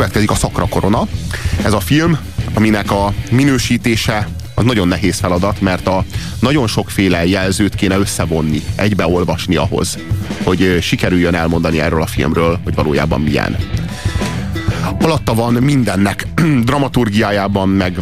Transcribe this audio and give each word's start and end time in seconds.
következik 0.00 0.30
a 0.30 0.34
Szakra 0.34 0.66
Korona. 0.68 1.06
Ez 1.62 1.72
a 1.72 1.80
film, 1.80 2.18
aminek 2.54 2.90
a 2.90 3.12
minősítése 3.30 4.28
az 4.54 4.64
nagyon 4.64 4.88
nehéz 4.88 5.18
feladat, 5.18 5.60
mert 5.60 5.86
a 5.86 6.04
nagyon 6.38 6.66
sokféle 6.66 7.26
jelzőt 7.26 7.74
kéne 7.74 7.98
összevonni, 7.98 8.62
egybeolvasni 8.74 9.56
ahhoz, 9.56 9.98
hogy 10.42 10.78
sikerüljön 10.80 11.34
elmondani 11.34 11.80
erről 11.80 12.02
a 12.02 12.06
filmről, 12.06 12.60
hogy 12.64 12.74
valójában 12.74 13.20
milyen. 13.20 13.56
Alatta 15.00 15.34
van 15.34 15.52
mindennek 15.52 16.26
dramaturgiájában, 16.68 17.68
meg 17.68 17.98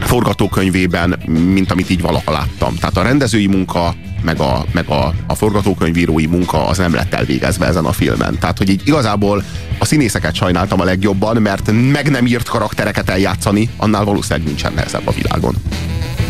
forgatókönyvében, 0.00 1.18
mint 1.26 1.70
amit 1.70 1.90
így 1.90 2.00
valaha 2.00 2.32
láttam. 2.32 2.74
Tehát 2.74 2.96
a 2.96 3.02
rendezői 3.02 3.46
munka, 3.46 3.94
meg 4.22 4.40
a, 4.40 4.64
meg 4.72 4.88
a, 4.88 5.14
a 5.26 5.34
forgatókönyvírói 5.34 6.26
munka 6.26 6.66
az 6.66 6.78
nem 6.78 6.94
lett 6.94 7.14
elvégezve 7.14 7.66
ezen 7.66 7.84
a 7.84 7.92
filmen. 7.92 8.38
Tehát, 8.38 8.58
hogy 8.58 8.68
így 8.68 8.82
igazából 8.84 9.44
a 9.78 9.84
színészeket 9.84 10.34
sajnáltam 10.34 10.80
a 10.80 10.84
legjobban, 10.84 11.36
mert 11.36 11.70
meg 11.72 12.10
nem 12.10 12.26
írt 12.26 12.48
karaktereket 12.48 13.08
eljátszani, 13.08 13.70
annál 13.76 14.04
valószínűleg 14.04 14.46
nincsen 14.46 14.72
nehezebb 14.72 15.06
a 15.06 15.12
világon. 15.12 15.54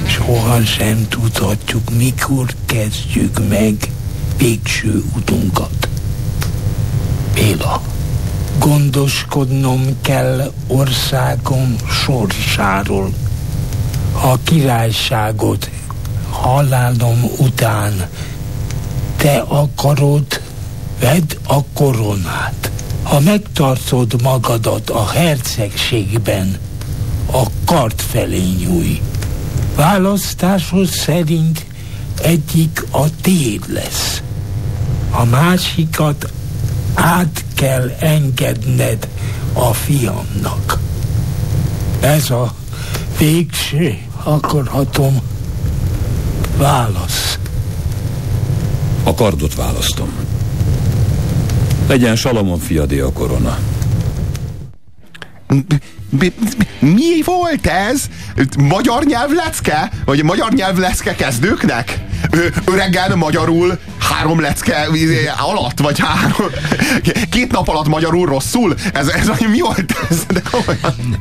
Soha 0.07 0.65
sem 0.65 1.07
tudhatjuk, 1.09 1.91
mikor 1.97 2.47
kezdjük 2.67 3.49
meg 3.49 3.75
végső 4.39 5.03
utunkat. 5.17 5.89
Béla, 7.35 7.83
gondoskodnom 8.59 9.83
kell 10.01 10.53
országom 10.67 11.77
sorsáról. 12.05 13.13
A 14.23 14.39
királyságot 14.43 15.71
halálom 16.41 17.31
után 17.39 18.09
te 19.17 19.39
akarod, 19.49 20.41
vedd 21.01 21.37
a 21.47 21.65
koronát. 21.75 22.71
Ha 23.03 23.21
megtartod 23.21 24.23
magadat 24.23 24.91
a 24.91 25.09
hercegségben, 25.09 26.59
a 27.33 27.43
kart 27.65 28.03
felé 28.03 28.43
nyúj. 28.59 29.01
Választásod 29.77 30.87
szerint 30.87 31.67
egyik 32.23 32.85
a 32.91 33.21
téd 33.21 33.65
lesz. 33.67 34.23
A 35.11 35.25
másikat 35.25 36.33
át 36.95 37.45
kell 37.55 37.91
engedned 37.99 39.09
a 39.53 39.73
fiamnak. 39.73 40.79
Ez 42.01 42.31
a 42.31 42.55
végső 43.19 43.99
akarhatom 44.23 45.21
válasz. 46.61 47.39
A 49.05 49.15
kardot 49.15 49.55
választom. 49.55 50.09
Legyen 51.89 52.17
Salamon 52.17 52.59
fiadé 52.59 53.01
a 53.01 53.13
korona. 53.13 53.59
Mi 56.79 57.23
volt 57.25 57.67
ez? 57.67 58.09
Magyar 58.59 59.05
nyelvlecke? 59.05 59.91
Vagy 60.05 60.23
magyar 60.23 60.53
nyelvlecke 60.53 61.15
kezdőknek? 61.15 62.05
Ö, 62.31 62.47
öregen 62.65 63.19
magyarul 63.19 63.79
három 64.13 64.41
lecke 64.41 64.89
alatt, 65.39 65.79
vagy 65.79 65.99
három, 65.99 66.49
két 67.31 67.53
nap 67.53 67.69
alatt 67.69 67.89
magyarul 67.89 68.27
rosszul? 68.27 68.75
Ez, 68.93 69.09
ez 69.09 69.29
mi 69.51 69.61
volt 69.61 69.95
ez? 70.11 70.25
De 70.27 70.43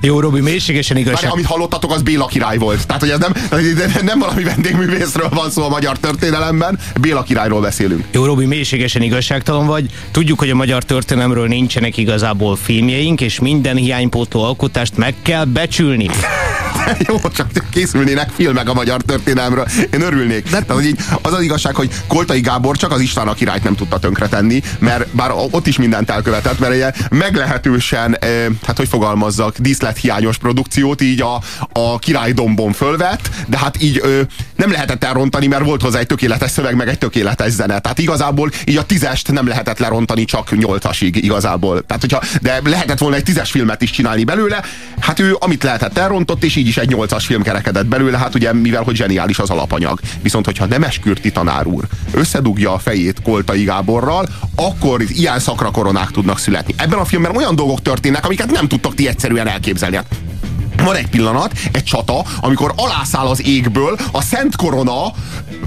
Jó, 0.02 0.20
Robi, 0.20 0.40
mélységesen 0.40 0.98
igazság. 0.98 1.32
Amit 1.32 1.46
hallottatok, 1.46 1.92
az 1.92 2.02
Béla 2.02 2.26
király 2.26 2.58
volt. 2.58 2.88
Tehát, 2.88 3.02
hogy 3.02 3.10
ez 3.10 3.20
nem, 3.20 3.34
nem 4.02 4.20
valami 4.20 4.44
vendégművészről 4.44 5.30
van 5.30 5.50
szó 5.50 5.64
a 5.64 5.70
magyar 5.70 5.98
történelemben, 5.98 6.80
Béla 7.02 7.24
királyról 7.24 7.62
beszélünk. 7.62 8.06
Jó, 8.12 8.26
Robi, 8.26 8.46
mélységesen 8.46 9.02
igazságtalan 9.02 9.66
vagy. 9.66 9.86
Tudjuk, 10.12 10.40
hogy 10.40 10.50
a 10.50 10.56
magyar 10.56 10.84
történelemről 10.84 11.48
nincsenek 11.48 11.98
igazából 11.98 12.56
filmjeink, 12.56 13.22
és 13.22 13.40
minden 13.40 13.76
hiánypótló 13.76 14.44
alkotást 14.44 14.98
meg 14.98 15.14
kell 15.22 15.46
becsülni. 15.46 16.10
Jó, 17.08 17.18
csak 17.36 17.48
készülnének 17.70 18.30
filmek 18.30 18.70
a 18.70 18.74
magyar 18.74 19.02
történelmről. 19.02 19.68
Én 19.94 20.02
örülnék. 20.02 20.44
De... 20.44 20.50
Tehát, 20.50 20.72
hogy 20.72 20.86
így, 20.86 21.00
az 21.22 21.34
az 21.34 21.42
igazság, 21.42 21.76
hogy 21.76 21.90
Koltai 22.08 22.42
Gábor 22.42 22.78
csak 22.78 22.92
az 22.92 23.00
István 23.00 23.28
a 23.28 23.34
királyt 23.34 23.64
nem 23.64 23.76
tudta 23.76 24.00
tönkretenni, 24.00 24.62
mert 24.80 25.08
bár 25.08 25.32
ott 25.52 25.68
is 25.68 25.78
mindent 25.78 26.10
elkövetett, 26.10 26.60
mert 26.60 26.74
egy 26.74 26.94
meglehetősen, 27.10 28.18
eh, 28.20 28.46
hát 28.66 28.78
hogy 28.78 28.88
fogalmazzak, 28.88 29.58
díszlethiányos 29.58 30.38
produkciót 30.38 31.02
így 31.02 31.22
a, 31.22 31.42
a 31.74 32.00
király 32.00 32.32
dombon 32.32 32.74
fölvett, 32.74 33.30
de 33.48 33.58
hát 33.58 33.82
így 33.82 34.28
nem 34.60 34.72
lehetett 34.72 35.04
elrontani, 35.04 35.48
mert 35.48 35.64
volt 35.64 35.82
hozzá 35.82 36.00
egy 36.00 36.08
tökéletes 36.08 36.52
szöveg, 36.52 36.76
meg 36.76 36.88
egy 36.88 36.98
tökéletes 36.98 37.52
zene. 37.52 37.80
Tehát 37.80 38.00
igazából 38.00 38.52
így 38.66 38.78
a 38.78 38.86
tízest 38.86 39.32
nem 39.32 39.48
lehetett 39.48 39.80
lerontani 39.80 40.26
csak 40.26 40.58
nyolcasig 40.58 41.16
igazából. 41.16 41.86
Tehát, 41.86 42.02
hogyha, 42.02 42.22
de 42.42 42.60
lehetett 42.64 42.98
volna 42.98 43.16
egy 43.16 43.24
tízes 43.24 43.52
filmet 43.52 43.82
is 43.82 43.92
csinálni 43.92 44.24
belőle, 44.24 44.64
hát 45.00 45.20
ő 45.20 45.36
amit 45.40 45.64
lehetett 45.64 45.98
elrontott, 45.98 46.44
és 46.44 46.56
így 46.56 46.68
is 46.68 46.78
egy 46.78 46.90
nyolcas 46.90 47.26
film 47.26 47.42
kerekedett 47.42 47.86
belőle, 47.86 48.18
hát 48.18 48.36
ugye 48.36 48.54
mivel, 48.54 48.84
hogy 48.84 48.96
zseniális 48.96 49.40
az 49.40 49.50
alapanyag. 49.50 50.00
Viszont, 50.22 50.46
hogyha 50.46 50.66
Nemeskürti 50.66 51.32
tanár 51.32 51.68
úr 51.68 51.84
összedugja 52.12 52.74
a 52.74 52.80
fejét 52.80 53.22
Koltai 53.22 53.64
Gáborral, 53.64 54.28
akkor 54.56 55.02
ilyen 55.08 55.40
szakra 55.40 55.72
koronák 55.72 56.12
tudnak 56.12 56.40
születni. 56.40 56.74
Ebben 56.78 57.00
a 57.00 57.06
filmben 57.06 57.36
olyan 57.36 57.56
dolgok 57.56 57.82
történnek, 57.82 58.26
amiket 58.26 58.52
nem 58.52 58.68
tudtak 58.68 58.96
ti 58.96 59.08
egyszerűen 59.08 59.48
elképzelni. 59.48 60.00
Van 60.84 60.96
egy 60.96 61.10
pillanat, 61.10 61.52
egy 61.72 61.84
csata, 61.84 62.26
amikor 62.42 62.74
alászáll 62.76 63.26
az 63.26 63.46
égből 63.46 63.98
a 64.12 64.22
Szent 64.22 64.56
Korona 64.56 65.12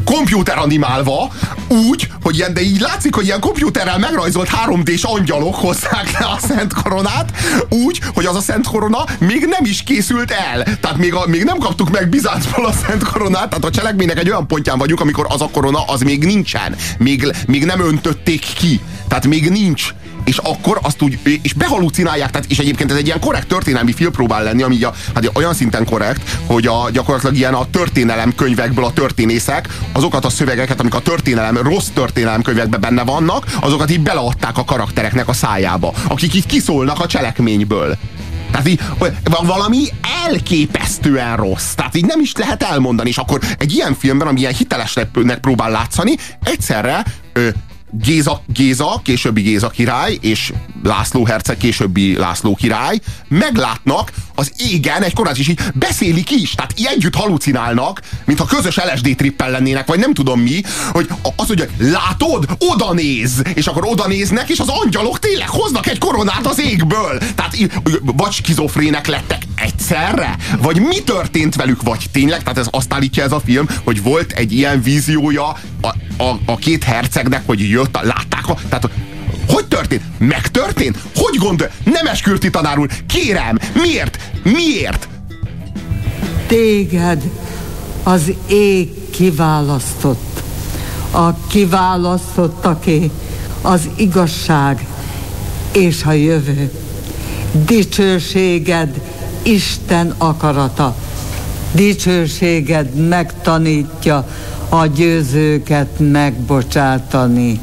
kompjúter 0.05 0.59
animálva, 0.59 1.33
úgy, 1.69 2.09
hogy 2.23 2.37
ilyen, 2.37 2.55
de 2.55 2.61
így 2.61 2.81
látszik, 2.81 3.15
hogy 3.15 3.25
ilyen 3.25 3.41
kompjúterrel 3.41 3.99
megrajzolt 3.99 4.51
3D-s 4.67 5.03
angyalok 5.03 5.55
hozzák 5.55 6.19
le 6.19 6.27
a 6.27 6.39
Szent 6.49 6.73
Koronát, 6.75 7.33
úgy, 7.69 8.01
hogy 8.15 8.27
az 8.27 8.37
a 8.37 8.41
Szent 8.41 8.67
Korona 8.67 9.05
még 9.19 9.47
nem 9.51 9.65
is 9.65 9.83
készült 9.83 10.31
el. 10.31 10.63
Tehát 10.81 10.97
még, 10.97 11.15
a, 11.15 11.27
még 11.27 11.45
nem 11.45 11.59
kaptuk 11.59 11.91
meg 11.91 12.09
Bizáncból 12.09 12.67
a 12.67 12.73
Szent 12.87 13.05
Koronát, 13.05 13.49
tehát 13.49 13.65
a 13.65 13.71
cselekménynek 13.71 14.19
egy 14.19 14.29
olyan 14.29 14.47
pontján 14.47 14.79
vagyunk, 14.79 15.01
amikor 15.01 15.27
az 15.29 15.41
a 15.41 15.49
korona 15.53 15.85
az 15.85 16.01
még 16.01 16.25
nincsen. 16.25 16.77
Még, 16.99 17.33
még 17.47 17.65
nem 17.65 17.81
öntötték 17.81 18.47
ki. 18.55 18.81
Tehát 19.09 19.27
még 19.27 19.51
nincs 19.51 19.89
és 20.25 20.39
akkor 20.39 20.79
azt 20.83 21.03
úgy, 21.03 21.19
és 21.43 21.53
behalucinálják, 21.53 22.31
tehát, 22.31 22.51
és 22.51 22.59
egyébként 22.59 22.91
ez 22.91 22.97
egy 22.97 23.07
ilyen 23.07 23.21
korrekt 23.21 23.47
történelmi 23.47 23.93
film 23.93 24.13
próbál 24.13 24.43
lenni, 24.43 24.63
ami 24.63 24.83
a, 24.83 24.95
hát 25.15 25.31
olyan 25.35 25.55
szinten 25.55 25.85
korrekt, 25.85 26.39
hogy 26.47 26.67
a, 26.67 26.91
gyakorlatilag 26.93 27.37
ilyen 27.37 27.55
a 27.55 27.71
történelem 27.71 28.35
könyvekből 28.35 28.85
a 28.85 28.93
történészek 28.93 29.69
azokat 29.93 30.25
a 30.25 30.31
szövegeket, 30.31 30.81
amik 30.81 30.95
a 30.95 31.01
történelem, 31.01 31.57
rossz 31.57 31.89
történelem 31.95 32.43
könyvekben 32.43 32.81
benne 32.81 33.03
vannak, 33.03 33.47
azokat 33.61 33.91
így 33.91 34.01
beleadták 34.01 34.59
a 34.59 34.65
karaktereknek 34.65 35.29
a 35.29 35.33
szájába, 35.33 35.93
akik 36.09 36.35
így 36.35 36.47
kiszólnak 36.47 37.01
a 37.01 37.07
cselekményből. 37.07 37.97
Tehát 38.51 38.69
így 38.69 38.81
valami 39.47 39.87
elképesztően 40.25 41.37
rossz. 41.37 41.73
Tehát 41.75 41.97
így 41.97 42.05
nem 42.05 42.21
is 42.21 42.33
lehet 42.37 42.63
elmondani, 42.63 43.09
és 43.09 43.17
akkor 43.17 43.41
egy 43.59 43.73
ilyen 43.73 43.95
filmben, 43.95 44.29
ami 44.29 44.41
ilyen 44.41 44.53
hitelesnek 44.53 45.09
próbál 45.41 45.71
látszani, 45.71 46.17
egyszerre 46.45 47.05
ö, 47.33 47.49
Géza, 48.01 48.43
Géza, 48.47 49.01
későbbi 49.05 49.41
Géza 49.41 49.69
király, 49.69 50.19
és 50.21 50.53
László 50.83 51.25
herceg, 51.25 51.57
későbbi 51.57 52.17
László 52.17 52.55
király 52.55 53.01
meglátnak 53.29 54.13
az 54.35 54.53
égen 54.57 55.03
egy 55.03 55.13
korát, 55.15 55.39
és 55.39 55.49
így 55.49 55.61
beszélik 55.75 56.31
is, 56.31 56.51
tehát 56.51 56.75
így 56.79 56.87
együtt 56.91 57.15
halucinálnak, 57.15 58.01
mintha 58.25 58.45
közös 58.45 58.77
LSD 58.77 59.17
trippel 59.17 59.51
lennének, 59.51 59.87
vagy 59.87 59.99
nem 59.99 60.15
tudom 60.15 60.41
mi, 60.41 60.61
hogy 60.91 61.09
az, 61.37 61.47
hogy 61.47 61.69
látod, 61.79 62.47
oda 62.59 62.93
néz, 62.93 63.43
és 63.55 63.67
akkor 63.67 63.85
oda 63.87 64.07
néznek, 64.07 64.49
és 64.49 64.59
az 64.59 64.69
angyalok 64.69 65.19
tényleg 65.19 65.49
hoznak 65.49 65.87
egy 65.87 65.99
koronát 65.99 66.47
az 66.47 66.61
égből. 66.61 67.19
Tehát 67.35 67.57
vagy 68.03 68.33
skizofrének 68.33 69.07
lettek 69.07 69.43
egyszerre, 69.57 70.37
vagy 70.59 70.81
mi 70.81 71.03
történt 71.03 71.55
velük, 71.55 71.83
vagy 71.83 72.05
tényleg, 72.13 72.43
tehát 72.43 72.59
ez 72.59 72.69
azt 72.71 72.93
állítja 72.93 73.23
ez 73.25 73.33
a 73.33 73.41
film, 73.45 73.67
hogy 73.85 74.03
volt 74.03 74.33
egy 74.33 74.53
ilyen 74.53 74.83
víziója 74.83 75.49
a, 75.83 75.95
a, 76.23 76.39
a 76.47 76.57
két 76.57 76.85
hercegnek, 76.85 77.43
hogy 77.47 77.71
jött, 77.71 78.01
látták, 78.03 78.45
tehát 78.69 78.91
hogy 79.49 79.67
történt? 79.67 80.03
Megtörtént? 80.19 80.99
Hogy 81.15 81.39
gondol? 81.39 81.71
Nem 81.85 82.07
eskürti 82.07 82.51
tanár 82.51 82.79
úr. 82.79 82.89
Kérem, 83.07 83.59
miért? 83.75 84.19
Miért? 84.43 85.09
Téged 86.47 87.23
az 88.03 88.33
ég 88.49 89.11
kiválasztott. 89.11 90.43
A 91.11 91.47
kiválasztottaké 91.47 93.11
az 93.63 93.89
igazság 93.97 94.87
és 95.73 96.05
a 96.05 96.13
jövő. 96.13 96.71
Dicsőséged 97.53 99.01
Isten 99.43 100.15
akarata. 100.19 100.97
Dicsőséged 101.73 103.09
megtanítja 103.09 104.27
a 104.75 104.87
győzőket 104.87 105.99
megbocsátani. 105.99 107.61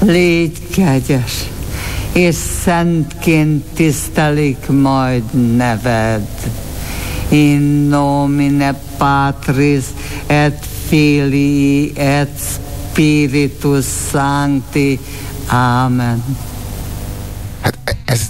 Légy 0.00 0.68
kegyes, 0.68 1.44
és 2.12 2.34
szentként 2.62 3.64
tisztelik 3.64 4.66
majd 4.68 5.22
neved. 5.56 6.28
In 7.28 7.60
nomine 7.88 8.80
Patris 8.96 9.84
et 10.26 10.66
Filii 10.88 11.92
et 11.94 12.40
Spiritus 12.92 13.84
Sancti. 14.10 15.00
Amen. 15.84 16.24
Ez, 18.06 18.20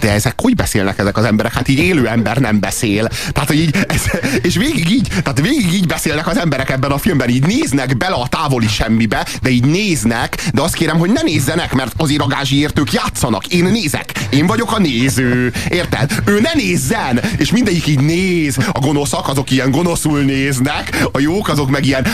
de 0.00 0.12
ezek 0.12 0.34
hogy 0.36 0.54
beszélnek 0.54 0.98
ezek 0.98 1.16
az 1.16 1.24
emberek? 1.24 1.52
Hát 1.52 1.68
így 1.68 1.78
élő 1.78 2.08
ember 2.08 2.36
nem 2.36 2.60
beszél. 2.60 3.08
Tehát, 3.32 3.48
hogy 3.48 3.60
így, 3.60 3.76
ez, 3.88 4.02
és 4.42 4.56
végig 4.56 4.90
így, 4.90 5.08
tehát 5.08 5.40
végig 5.40 5.72
így 5.72 5.86
beszélnek 5.86 6.26
az 6.26 6.38
emberek 6.38 6.70
ebben 6.70 6.90
a 6.90 6.98
filmben, 6.98 7.28
így 7.28 7.46
néznek 7.46 7.96
bele 7.96 8.14
a 8.14 8.26
távoli 8.26 8.66
semmibe, 8.66 9.26
de 9.42 9.50
így 9.50 9.64
néznek, 9.64 10.48
de 10.54 10.62
azt 10.62 10.74
kérem, 10.74 10.98
hogy 10.98 11.10
ne 11.10 11.22
nézzenek, 11.22 11.72
mert 11.72 11.92
azért 11.96 12.20
a 12.20 12.26
gázsiért 12.26 12.78
ők 12.78 12.92
játszanak. 12.92 13.46
Én 13.46 13.64
nézek. 13.64 14.12
Én 14.30 14.46
vagyok 14.46 14.72
a 14.72 14.78
néző. 14.78 15.52
Érted? 15.68 16.10
Ő 16.24 16.40
ne 16.40 16.50
nézzen! 16.54 17.20
És 17.38 17.50
mindegyik 17.50 17.86
így 17.86 18.00
néz. 18.00 18.58
A 18.72 18.78
gonoszak 18.78 19.28
azok 19.28 19.50
ilyen 19.50 19.70
gonoszul 19.70 20.20
néznek, 20.20 21.08
a 21.12 21.18
jók 21.18 21.48
azok 21.48 21.70
meg 21.70 21.86
ilyen 21.86 22.06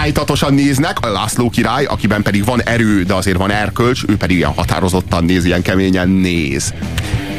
ájtatosan 0.00 0.54
néznek. 0.54 1.00
A 1.00 1.08
László 1.08 1.50
király, 1.50 1.84
akiben 1.84 2.22
pedig 2.22 2.44
van 2.44 2.62
erő, 2.62 3.02
de 3.02 3.14
azért 3.14 3.36
van 3.36 3.50
erkölcs, 3.50 4.02
ő 4.06 4.16
pedig 4.16 4.36
ilyen 4.36 4.52
határozottan 4.52 5.24
néz, 5.24 5.44
ilyen 5.44 5.62
keményen 5.62 6.08
néz. 6.26 6.72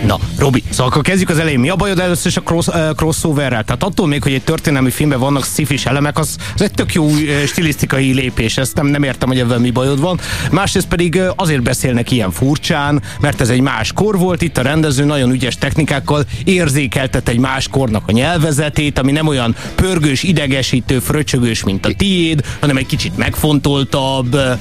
Na, 0.05 0.19
Robi, 0.37 0.63
szóval 0.69 0.87
akkor 0.87 1.01
kezdjük 1.01 1.29
az 1.29 1.39
elején. 1.39 1.59
Mi 1.59 1.69
a 1.69 1.75
bajod 1.75 1.99
először 1.99 2.27
is 2.27 2.37
a 2.37 2.41
cross, 2.41 2.67
uh, 2.67 2.95
crossoverrel? 2.95 3.63
Tehát 3.63 3.83
attól 3.83 4.07
még, 4.07 4.23
hogy 4.23 4.33
egy 4.33 4.41
történelmi 4.41 4.89
filmben 4.89 5.19
vannak 5.19 5.45
szifis 5.45 5.85
elemek, 5.85 6.19
az, 6.19 6.35
az 6.55 6.61
egy 6.61 6.71
tök 6.71 6.93
jó 6.93 7.05
uh, 7.05 7.43
stilisztikai 7.45 8.13
lépés. 8.13 8.57
Ezt 8.57 8.75
nem, 8.75 8.85
nem 8.85 9.03
értem, 9.03 9.27
hogy 9.27 9.39
ebben 9.39 9.61
mi 9.61 9.71
bajod 9.71 9.99
van. 9.99 10.19
Másrészt 10.51 10.87
pedig 10.87 11.15
uh, 11.15 11.27
azért 11.35 11.61
beszélnek 11.61 12.11
ilyen 12.11 12.31
furcsán, 12.31 13.01
mert 13.19 13.41
ez 13.41 13.49
egy 13.49 13.61
más 13.61 13.91
kor 13.93 14.17
volt. 14.17 14.41
Itt 14.41 14.57
a 14.57 14.61
rendező 14.61 15.03
nagyon 15.03 15.31
ügyes 15.31 15.55
technikákkal 15.55 16.25
érzékeltet 16.43 17.27
egy 17.29 17.39
más 17.39 17.67
kornak 17.67 18.03
a 18.07 18.11
nyelvezetét, 18.11 18.99
ami 18.99 19.11
nem 19.11 19.27
olyan 19.27 19.55
pörgős, 19.75 20.23
idegesítő, 20.23 20.99
fröcsögős, 20.99 21.63
mint 21.63 21.85
a 21.85 21.93
tiéd, 21.97 22.45
hanem 22.59 22.77
egy 22.77 22.85
kicsit 22.85 23.17
megfontoltabb, 23.17 24.33
uh, 24.33 24.51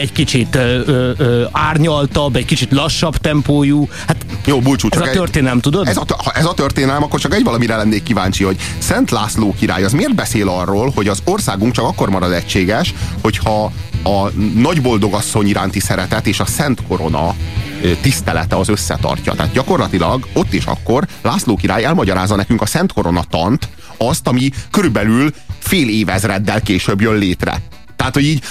egy 0.00 0.12
kicsit 0.12 0.54
uh, 0.54 0.62
uh, 1.18 1.42
árnyaltabb, 1.52 2.36
egy 2.36 2.44
kicsit 2.44 2.72
lassabb 2.72 3.16
tempójú. 3.16 3.88
Hát 4.06 4.26
jó, 4.46 4.60
búcsú, 4.82 5.00
ez 5.02 5.08
a 5.08 5.10
történelem, 5.10 5.60
tudod? 5.60 5.88
Ez 5.88 5.96
a, 5.96 6.04
ha 6.24 6.32
ez 6.32 6.44
a 6.44 6.54
történelem, 6.54 7.02
akkor 7.02 7.20
csak 7.20 7.34
egy 7.34 7.44
valamire 7.44 7.76
lennék 7.76 8.02
kíváncsi, 8.02 8.44
hogy 8.44 8.56
Szent 8.78 9.10
László 9.10 9.54
király 9.58 9.84
az 9.84 9.92
miért 9.92 10.14
beszél 10.14 10.48
arról, 10.48 10.92
hogy 10.94 11.08
az 11.08 11.18
országunk 11.24 11.72
csak 11.72 11.84
akkor 11.84 12.10
marad 12.10 12.32
egységes, 12.32 12.94
hogyha 13.22 13.72
a 14.04 14.28
nagy 14.54 14.82
boldogasszony 14.82 15.48
iránti 15.48 15.80
szeretet 15.80 16.26
és 16.26 16.40
a 16.40 16.46
Szent 16.46 16.82
Korona 16.88 17.34
tisztelete 18.00 18.56
az 18.56 18.68
összetartja. 18.68 19.32
Tehát 19.32 19.52
gyakorlatilag 19.52 20.28
ott 20.32 20.52
és 20.52 20.64
akkor 20.64 21.06
László 21.22 21.56
király 21.56 21.84
elmagyarázza 21.84 22.36
nekünk 22.36 22.62
a 22.62 22.66
Szent 22.66 22.92
Korona 22.92 23.24
tant, 23.30 23.68
azt, 23.96 24.28
ami 24.28 24.50
körülbelül 24.70 25.32
fél 25.58 25.88
évezreddel 25.88 26.60
később 26.60 27.00
jön 27.00 27.14
létre. 27.14 27.60
Tehát, 27.96 28.14
hogy 28.14 28.24
így 28.24 28.42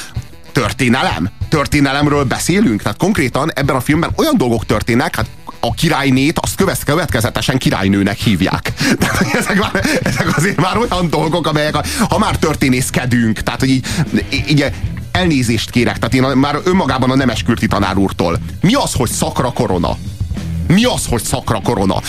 történelem? 0.52 1.30
Történelemről 1.50 2.24
beszélünk? 2.24 2.82
Tehát 2.82 2.98
konkrétan 2.98 3.52
ebben 3.54 3.76
a 3.76 3.80
filmben 3.80 4.12
olyan 4.16 4.38
dolgok 4.38 4.66
történnek, 4.66 5.16
hát 5.16 5.26
a 5.66 5.74
királynét 5.74 6.40
azt 6.40 6.84
következetesen 6.86 7.58
királynőnek 7.58 8.18
hívják. 8.18 8.74
Tehát, 9.00 9.34
ezek, 9.34 9.60
már, 9.60 9.86
ezek 10.04 10.38
azért 10.38 10.62
már 10.62 10.78
olyan 10.78 11.10
dolgok, 11.10 11.48
amelyek, 11.48 11.76
a, 11.76 11.84
ha 12.10 12.18
már 12.18 12.38
történészkedünk, 12.38 13.40
tehát 13.40 13.60
hogy 13.60 13.70
így, 13.70 13.86
így 14.48 14.66
elnézést 15.12 15.70
kérek, 15.70 15.98
tehát 15.98 16.14
én 16.14 16.38
már 16.38 16.60
önmagában 16.64 17.12
a 17.12 17.16
Nemeskürti 17.16 17.68
tanár 17.68 17.98
úrtól. 17.98 18.40
Mi 18.62 18.74
az, 18.74 18.94
hogy 18.94 19.10
szakra 19.10 19.52
korona? 19.52 19.98
Mi 20.68 20.84
az, 20.84 21.06
hogy 21.10 21.24
szakra 21.24 21.60
korona? 21.62 22.02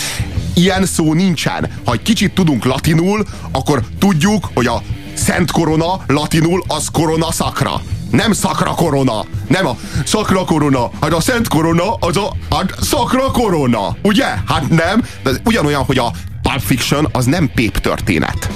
Ilyen 0.53 0.85
szó 0.85 1.13
nincsen. 1.13 1.69
Ha 1.85 1.93
egy 1.93 2.01
kicsit 2.01 2.33
tudunk 2.33 2.65
latinul, 2.65 3.25
akkor 3.51 3.83
tudjuk, 3.99 4.49
hogy 4.53 4.67
a 4.67 4.81
szent 5.13 5.51
korona 5.51 6.03
latinul 6.07 6.63
az 6.67 6.87
korona 6.91 7.31
szakra. 7.31 7.81
Nem 8.11 8.31
szakra 8.31 8.71
korona. 8.71 9.25
Nem 9.47 9.65
a 9.67 9.77
szakra 10.05 10.45
korona. 10.45 10.89
Hát 11.01 11.13
a 11.13 11.19
szent 11.19 11.47
korona 11.47 11.93
az 11.93 12.17
a 12.17 12.35
hát 12.49 12.73
szakra 12.81 13.31
korona. 13.31 13.95
Ugye? 14.03 14.25
Hát 14.47 14.69
nem. 14.69 15.03
De 15.23 15.31
ugyanolyan, 15.45 15.83
hogy 15.83 15.97
a 15.97 16.11
Pulp 16.41 16.61
Fiction 16.61 17.07
az 17.11 17.25
nem 17.25 17.51
pép 17.55 17.77
történet 17.77 18.49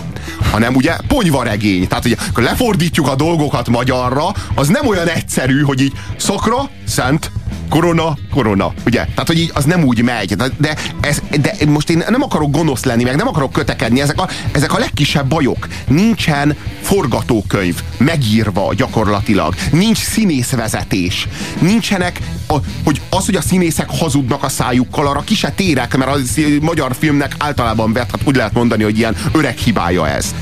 hanem 0.52 0.76
ugye 0.76 0.96
ponyvaregény. 1.08 1.88
Tehát 1.88 2.06
ugye 2.06 2.16
lefordítjuk 2.36 3.08
a 3.08 3.16
dolgokat 3.16 3.70
magyarra, 3.70 4.32
az 4.56 4.68
nem 4.68 4.88
olyan 4.88 5.08
egyszerű, 5.08 5.62
hogy 5.62 5.82
így 5.82 5.94
szakra, 6.18 6.70
szent, 6.88 7.32
korona, 7.70 8.18
korona, 8.34 8.74
ugye? 8.86 9.04
Tehát, 9.04 9.28
hogy 9.28 9.40
így 9.40 9.52
az 9.54 9.66
nem 9.66 9.84
úgy 9.84 10.02
megy. 10.02 10.36
De, 10.36 10.76
ez, 11.02 11.22
de 11.42 11.56
most 11.68 11.90
én 11.90 12.04
nem 12.10 12.22
akarok 12.22 12.52
gonosz 12.52 12.84
lenni, 12.84 13.04
meg 13.04 13.16
nem 13.16 13.28
akarok 13.28 13.52
kötekedni, 13.52 14.02
ezek 14.02 14.22
a, 14.22 14.30
ezek 14.52 14.74
a 14.74 14.78
legkisebb 14.78 15.28
bajok. 15.28 15.68
Nincsen 15.88 16.56
forgatókönyv 16.82 17.84
megírva 17.98 18.74
gyakorlatilag. 18.74 19.56
Nincs 19.72 19.98
színészvezetés. 19.98 21.28
Nincsenek, 21.60 22.20
a, 22.48 22.56
hogy 22.84 23.02
az, 23.10 23.26
hogy 23.26 23.36
a 23.36 23.42
színészek 23.42 23.90
hazudnak 23.90 24.44
a 24.44 24.50
szájukkal, 24.50 25.08
arra 25.08 25.22
ki 25.22 25.36
se 25.36 25.52
térek, 25.52 25.98
mert 25.98 26.12
a 26.12 26.18
magyar 26.62 26.96
filmnek 27.00 27.36
általában 27.38 27.94
vett, 27.94 28.12
hát 28.12 28.22
úgy 28.26 28.36
lehet 28.36 28.54
mondani, 28.54 28.84
hogy 28.84 28.98
ilyen 28.98 29.16
öreg 29.32 29.58
hibája 29.58 30.08
ez. 30.10 30.36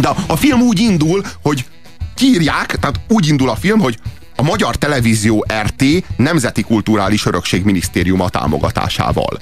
De 0.00 0.10
a 0.26 0.36
film 0.36 0.60
úgy 0.60 0.80
indul, 0.80 1.24
hogy 1.42 1.64
kírják, 2.14 2.76
tehát 2.80 3.00
úgy 3.08 3.28
indul 3.28 3.48
a 3.48 3.56
film, 3.56 3.80
hogy 3.80 3.98
a 4.40 4.42
Magyar 4.42 4.76
Televízió 4.76 5.46
RT 5.62 5.84
Nemzeti 6.16 6.62
Kulturális 6.62 7.26
Örökség 7.26 7.64
Minisztériuma 7.64 8.28
támogatásával. 8.28 9.40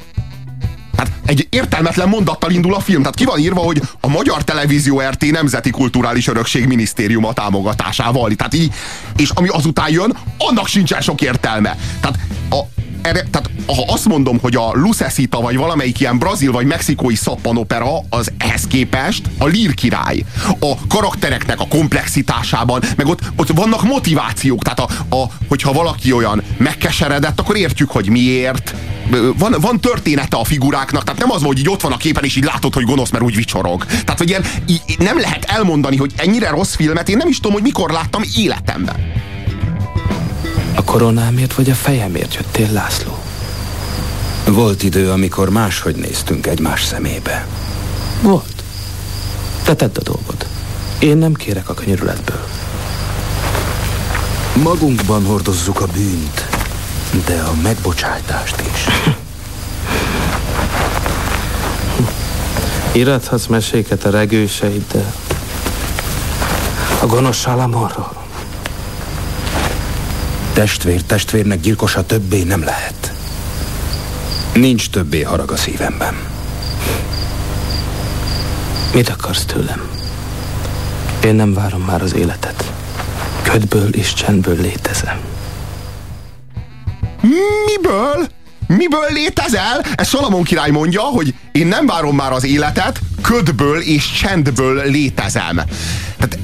Hát 0.96 1.12
egy 1.26 1.46
értelmetlen 1.50 2.08
mondattal 2.08 2.50
indul 2.50 2.74
a 2.74 2.80
film. 2.80 3.00
Tehát 3.00 3.14
ki 3.14 3.24
van 3.24 3.38
írva, 3.38 3.60
hogy 3.60 3.82
a 4.00 4.08
Magyar 4.08 4.44
Televízió 4.44 5.00
RT 5.00 5.30
Nemzeti 5.30 5.70
Kulturális 5.70 6.26
Örökség 6.26 6.66
Minisztériuma 6.66 7.32
támogatásával. 7.32 8.34
Tehát 8.34 8.54
így, 8.54 8.72
és 9.16 9.30
ami 9.30 9.48
azután 9.48 9.90
jön, 9.90 10.16
annak 10.38 10.66
sincsen 10.66 11.00
sok 11.00 11.20
értelme. 11.20 11.76
Tehát 12.00 12.18
a, 12.50 12.77
erre, 13.08 13.22
tehát 13.30 13.50
ha 13.66 13.92
azt 13.92 14.04
mondom, 14.04 14.38
hogy 14.40 14.56
a 14.56 14.70
Lucesita 14.72 15.40
vagy 15.40 15.56
valamelyik 15.56 16.00
ilyen 16.00 16.18
brazil 16.18 16.52
vagy 16.52 16.66
mexikói 16.66 17.14
szappanopera 17.14 17.98
az 18.10 18.32
ehhez 18.38 18.66
képest 18.66 19.22
a 19.38 19.46
lír 19.46 19.74
király. 19.74 20.24
A 20.60 20.86
karaktereknek 20.88 21.60
a 21.60 21.68
komplexitásában, 21.68 22.82
meg 22.96 23.06
ott, 23.06 23.20
ott 23.36 23.48
vannak 23.48 23.82
motivációk, 23.82 24.62
tehát 24.62 24.80
a, 24.80 25.16
a, 25.16 25.30
hogyha 25.48 25.72
valaki 25.72 26.12
olyan 26.12 26.42
megkeseredett, 26.56 27.40
akkor 27.40 27.56
értjük, 27.56 27.90
hogy 27.90 28.08
miért, 28.08 28.74
van, 29.38 29.56
van 29.60 29.80
története 29.80 30.36
a 30.36 30.44
figuráknak, 30.44 31.04
tehát 31.04 31.20
nem 31.20 31.30
az, 31.30 31.42
hogy 31.42 31.58
így 31.58 31.68
ott 31.68 31.80
van 31.80 31.92
a 31.92 31.96
képen, 31.96 32.24
és 32.24 32.36
így 32.36 32.44
látod, 32.44 32.74
hogy 32.74 32.84
gonosz, 32.84 33.10
mert 33.10 33.24
úgy 33.24 33.36
vicsorog. 33.36 33.84
Tehát, 33.84 34.18
hogy 34.18 34.28
ilyen, 34.28 34.44
így, 34.66 34.82
nem 34.98 35.18
lehet 35.18 35.44
elmondani, 35.44 35.96
hogy 35.96 36.12
ennyire 36.16 36.48
rossz 36.48 36.74
filmet, 36.74 37.08
én 37.08 37.16
nem 37.16 37.28
is 37.28 37.36
tudom, 37.36 37.52
hogy 37.52 37.62
mikor 37.62 37.90
láttam 37.90 38.22
életemben. 38.36 39.17
A 40.78 40.82
koronámért 40.84 41.54
vagy 41.54 41.70
a 41.70 41.74
fejemért 41.74 42.34
jöttél, 42.34 42.72
László? 42.72 43.18
Volt 44.46 44.82
idő, 44.82 45.10
amikor 45.10 45.50
máshogy 45.50 45.96
néztünk 45.96 46.46
egymás 46.46 46.84
szemébe. 46.84 47.46
Volt. 48.22 48.62
Te 49.62 49.74
tedd 49.74 49.96
a 49.98 50.02
dolgod. 50.02 50.46
Én 50.98 51.16
nem 51.16 51.34
kérek 51.34 51.68
a 51.68 51.74
könyörületből. 51.74 52.44
Magunkban 54.62 55.24
hordozzuk 55.24 55.80
a 55.80 55.86
bűnt, 55.86 56.48
de 57.26 57.40
a 57.40 57.54
megbocsájtást 57.62 58.62
is. 58.74 58.84
Irathatsz 63.00 63.46
meséket 63.46 64.04
a 64.04 64.10
regőseiddel. 64.10 65.14
A 67.00 67.06
gonosz 67.06 67.38
Salamorról. 67.38 68.17
Testvér 70.58 71.02
testvérnek 71.02 71.60
gyilkosa 71.60 72.06
többé 72.06 72.42
nem 72.42 72.64
lehet. 72.64 73.12
Nincs 74.54 74.90
többé 74.90 75.22
harag 75.22 75.50
a 75.50 75.56
szívemben. 75.56 76.14
Mit 78.94 79.08
akarsz 79.08 79.44
tőlem? 79.44 79.88
Én 81.24 81.34
nem 81.34 81.54
várom 81.54 81.80
már 81.80 82.02
az 82.02 82.14
életet. 82.14 82.72
Ködből 83.42 83.88
és 83.88 84.12
csendből 84.12 84.60
létezem. 84.60 85.18
Miből? 87.66 88.26
Miből 88.66 89.12
létezel? 89.12 89.80
Ez 89.94 90.08
Salamon 90.08 90.42
király 90.42 90.70
mondja, 90.70 91.00
hogy 91.00 91.34
én 91.52 91.66
nem 91.66 91.86
várom 91.86 92.16
már 92.16 92.32
az 92.32 92.44
életet, 92.44 93.00
ködből 93.22 93.80
és 93.80 94.12
csendből 94.12 94.90
létezem. 94.90 95.60
Tehát 96.16 96.38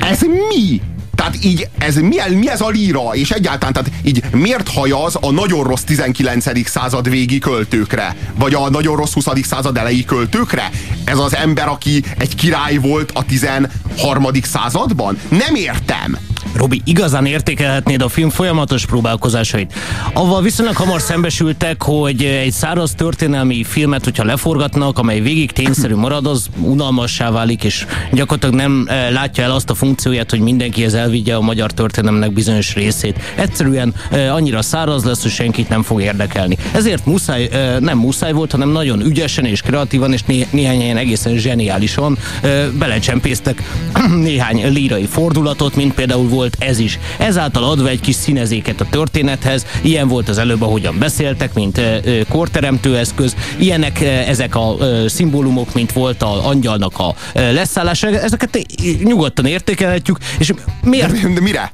ez 0.00 0.20
mi? 0.20 0.80
Tehát 1.22 1.44
így 1.44 1.68
ez, 1.78 1.96
mi, 1.96 2.16
mi 2.28 2.48
ez 2.48 2.60
a 2.60 2.68
líra? 2.68 3.10
És 3.12 3.30
egyáltalán, 3.30 3.72
tehát 3.72 3.90
így 4.02 4.22
miért 4.32 4.68
hajaz 4.68 5.16
a 5.20 5.30
nagyon 5.30 5.64
rossz 5.64 5.82
19. 5.82 6.68
század 6.68 7.10
végi 7.10 7.38
költőkre? 7.38 8.16
Vagy 8.34 8.54
a 8.54 8.70
nagyon 8.70 8.96
rossz 8.96 9.12
20. 9.12 9.26
század 9.42 9.76
elejé 9.76 10.04
költőkre? 10.04 10.70
Ez 11.04 11.18
az 11.18 11.34
ember, 11.34 11.68
aki 11.68 12.04
egy 12.18 12.34
király 12.34 12.76
volt 12.76 13.10
a 13.14 13.24
13. 13.24 14.28
században? 14.42 15.18
Nem 15.28 15.54
értem. 15.54 16.31
Robi, 16.54 16.80
igazán 16.84 17.26
értékelhetnéd 17.26 18.02
a 18.02 18.08
film 18.08 18.30
folyamatos 18.30 18.86
próbálkozásait. 18.86 19.74
Avval 20.12 20.42
viszonylag 20.42 20.76
hamar 20.76 21.00
szembesültek, 21.00 21.82
hogy 21.82 22.24
egy 22.24 22.52
száraz 22.52 22.94
történelmi 22.94 23.64
filmet, 23.64 24.04
hogyha 24.04 24.24
leforgatnak, 24.24 24.98
amely 24.98 25.20
végig 25.20 25.52
tényszerű 25.52 25.94
marad, 25.94 26.26
az 26.26 26.46
unalmassá 26.60 27.30
válik, 27.30 27.64
és 27.64 27.86
gyakorlatilag 28.12 28.54
nem 28.54 28.86
eh, 28.88 29.10
látja 29.10 29.44
el 29.44 29.50
azt 29.50 29.70
a 29.70 29.74
funkcióját, 29.74 30.30
hogy 30.30 30.40
mindenkihez 30.40 30.94
elvigye 30.94 31.34
a 31.34 31.40
magyar 31.40 31.72
történelemnek 31.72 32.32
bizonyos 32.32 32.74
részét. 32.74 33.18
Egyszerűen 33.36 33.94
eh, 34.10 34.34
annyira 34.34 34.62
száraz 34.62 35.04
lesz, 35.04 35.22
hogy 35.22 35.30
senkit 35.30 35.68
nem 35.68 35.82
fog 35.82 36.00
érdekelni. 36.00 36.56
Ezért 36.72 37.06
muszáj, 37.06 37.48
eh, 37.52 37.76
nem 37.80 37.98
muszáj 37.98 38.32
volt, 38.32 38.50
hanem 38.50 38.68
nagyon 38.68 39.00
ügyesen 39.00 39.44
és 39.44 39.60
kreatívan, 39.60 40.12
és 40.12 40.22
né- 40.22 40.52
néhány 40.52 40.80
helyen 40.80 40.96
egészen 40.96 41.36
zseniálisan 41.36 42.18
belecsempésztek 42.78 43.62
néhány 44.28 44.72
lírai 44.72 45.06
fordulatot, 45.06 45.76
mint 45.76 45.94
például 45.94 46.28
volt 46.28 46.41
ez 46.58 46.78
is. 46.78 46.98
Ezáltal 47.18 47.64
adva 47.64 47.88
egy 47.88 48.00
kis 48.00 48.14
színezéket 48.14 48.80
a 48.80 48.86
történethez, 48.90 49.66
ilyen 49.82 50.08
volt 50.08 50.28
az 50.28 50.38
előbb, 50.38 50.62
ahogyan 50.62 50.98
beszéltek, 50.98 51.54
mint 51.54 51.80
korteremtő 52.28 52.96
eszköz, 52.96 53.36
ilyenek 53.58 54.00
ezek 54.00 54.56
a 54.56 54.76
szimbólumok, 55.06 55.74
mint 55.74 55.92
volt 55.92 56.22
a 56.22 56.48
angyalnak 56.48 56.98
a 56.98 57.14
leszállása, 57.32 58.08
ezeket 58.08 58.58
nyugodtan 59.02 59.46
értékelhetjük, 59.46 60.18
és 60.38 60.52
miért? 60.82 61.20
De, 61.22 61.28
de 61.28 61.40
mire? 61.40 61.72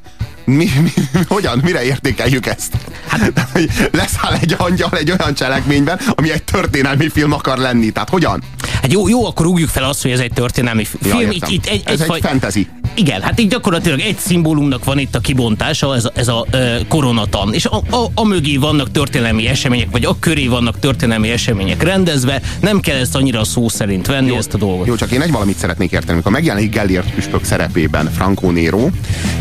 mi, 0.48 0.68
mi, 0.82 0.90
hogyan, 1.28 1.60
mire 1.64 1.84
értékeljük 1.84 2.46
ezt? 2.46 2.72
Hát, 3.06 3.32
leszáll 3.92 4.34
egy 4.40 4.54
angyal 4.58 4.90
egy 4.92 5.10
olyan 5.18 5.34
cselekményben, 5.34 6.00
ami 6.14 6.32
egy 6.32 6.42
történelmi 6.42 7.08
film 7.08 7.32
akar 7.32 7.58
lenni. 7.58 7.90
Tehát 7.90 8.08
hogyan? 8.08 8.42
Hát 8.82 8.92
jó, 8.92 9.08
jó, 9.08 9.26
akkor 9.26 9.46
rúgjuk 9.46 9.68
fel 9.68 9.84
azt, 9.84 10.02
hogy 10.02 10.10
ez 10.10 10.20
egy 10.20 10.32
történelmi 10.32 10.84
film. 10.84 11.20
Ja, 11.20 11.30
itt, 11.30 11.48
itt 11.48 11.66
egy, 11.66 11.82
ez 11.84 11.92
egy, 11.92 12.00
egy 12.00 12.06
faj... 12.06 12.20
fantasy. 12.20 12.68
Igen, 12.94 13.22
hát 13.22 13.40
így 13.40 13.48
gyakorlatilag 13.48 14.00
egy 14.00 14.18
szimbólumnak 14.18 14.84
van 14.84 14.98
itt 14.98 15.14
a 15.14 15.20
kibontása, 15.20 15.94
ez 15.94 16.04
a, 16.04 16.12
ez 16.14 16.28
a 16.28 16.46
e, 16.50 16.78
koronatan. 16.88 17.54
És 17.54 17.66
a, 17.66 17.76
a, 17.90 18.06
a 18.14 18.24
mögé 18.24 18.56
vannak 18.56 18.90
történelmi 18.90 19.46
események, 19.48 19.90
vagy 19.90 20.04
a 20.04 20.16
köré 20.18 20.46
vannak 20.46 20.78
történelmi 20.78 21.30
események 21.30 21.82
rendezve. 21.82 22.40
Nem 22.60 22.80
kell 22.80 22.96
ezt 22.96 23.14
annyira 23.14 23.44
szó 23.44 23.68
szerint 23.68 24.06
venni, 24.06 24.28
jó, 24.28 24.36
ezt 24.36 24.54
a 24.54 24.58
dolgot. 24.58 24.86
Jó, 24.86 24.94
csak 24.94 25.10
én 25.10 25.20
egy 25.20 25.30
valamit 25.30 25.56
szeretnék 25.56 25.92
érteni. 25.92 26.12
Amikor 26.12 26.32
megjelenik 26.32 26.72
Gellért 26.72 27.14
püspök 27.14 27.44
szerepében 27.44 28.10
Franco 28.10 28.50
Nero, 28.50 28.88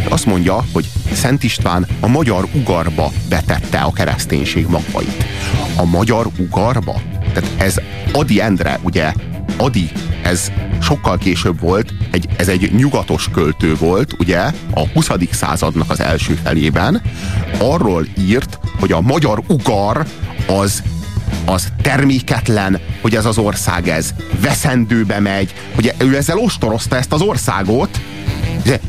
azt 0.09 0.25
mondja, 0.25 0.65
hogy 0.71 0.85
Szent 1.13 1.43
István 1.43 1.87
a 1.99 2.07
magyar 2.07 2.47
ugarba 2.53 3.11
betette 3.29 3.79
a 3.79 3.91
kereszténység 3.91 4.67
magvait. 4.67 5.25
A 5.75 5.85
magyar 5.85 6.27
ugarba? 6.39 7.01
Tehát 7.33 7.49
ez 7.57 7.75
Adi 8.11 8.41
Endre, 8.41 8.79
ugye 8.83 9.13
Adi, 9.57 9.89
ez 10.23 10.51
sokkal 10.81 11.17
később 11.17 11.59
volt, 11.59 11.93
egy, 12.11 12.27
ez 12.37 12.47
egy 12.47 12.71
nyugatos 12.75 13.29
költő 13.33 13.75
volt, 13.75 14.15
ugye, 14.19 14.39
a 14.73 14.87
20. 14.93 15.09
századnak 15.31 15.89
az 15.89 15.99
első 15.99 16.39
felében, 16.43 17.01
arról 17.59 18.05
írt, 18.19 18.59
hogy 18.79 18.91
a 18.91 19.01
magyar 19.01 19.41
ugar 19.47 20.05
az 20.47 20.83
az 21.45 21.67
terméketlen, 21.81 22.79
hogy 23.01 23.15
ez 23.15 23.25
az 23.25 23.37
ország 23.37 23.87
ez 23.87 24.13
veszendőbe 24.41 25.19
megy, 25.19 25.53
hogy 25.75 25.93
ő 25.97 26.15
ezzel 26.15 26.37
ostorozta 26.37 26.95
ezt 26.95 27.13
az 27.13 27.21
országot, 27.21 27.99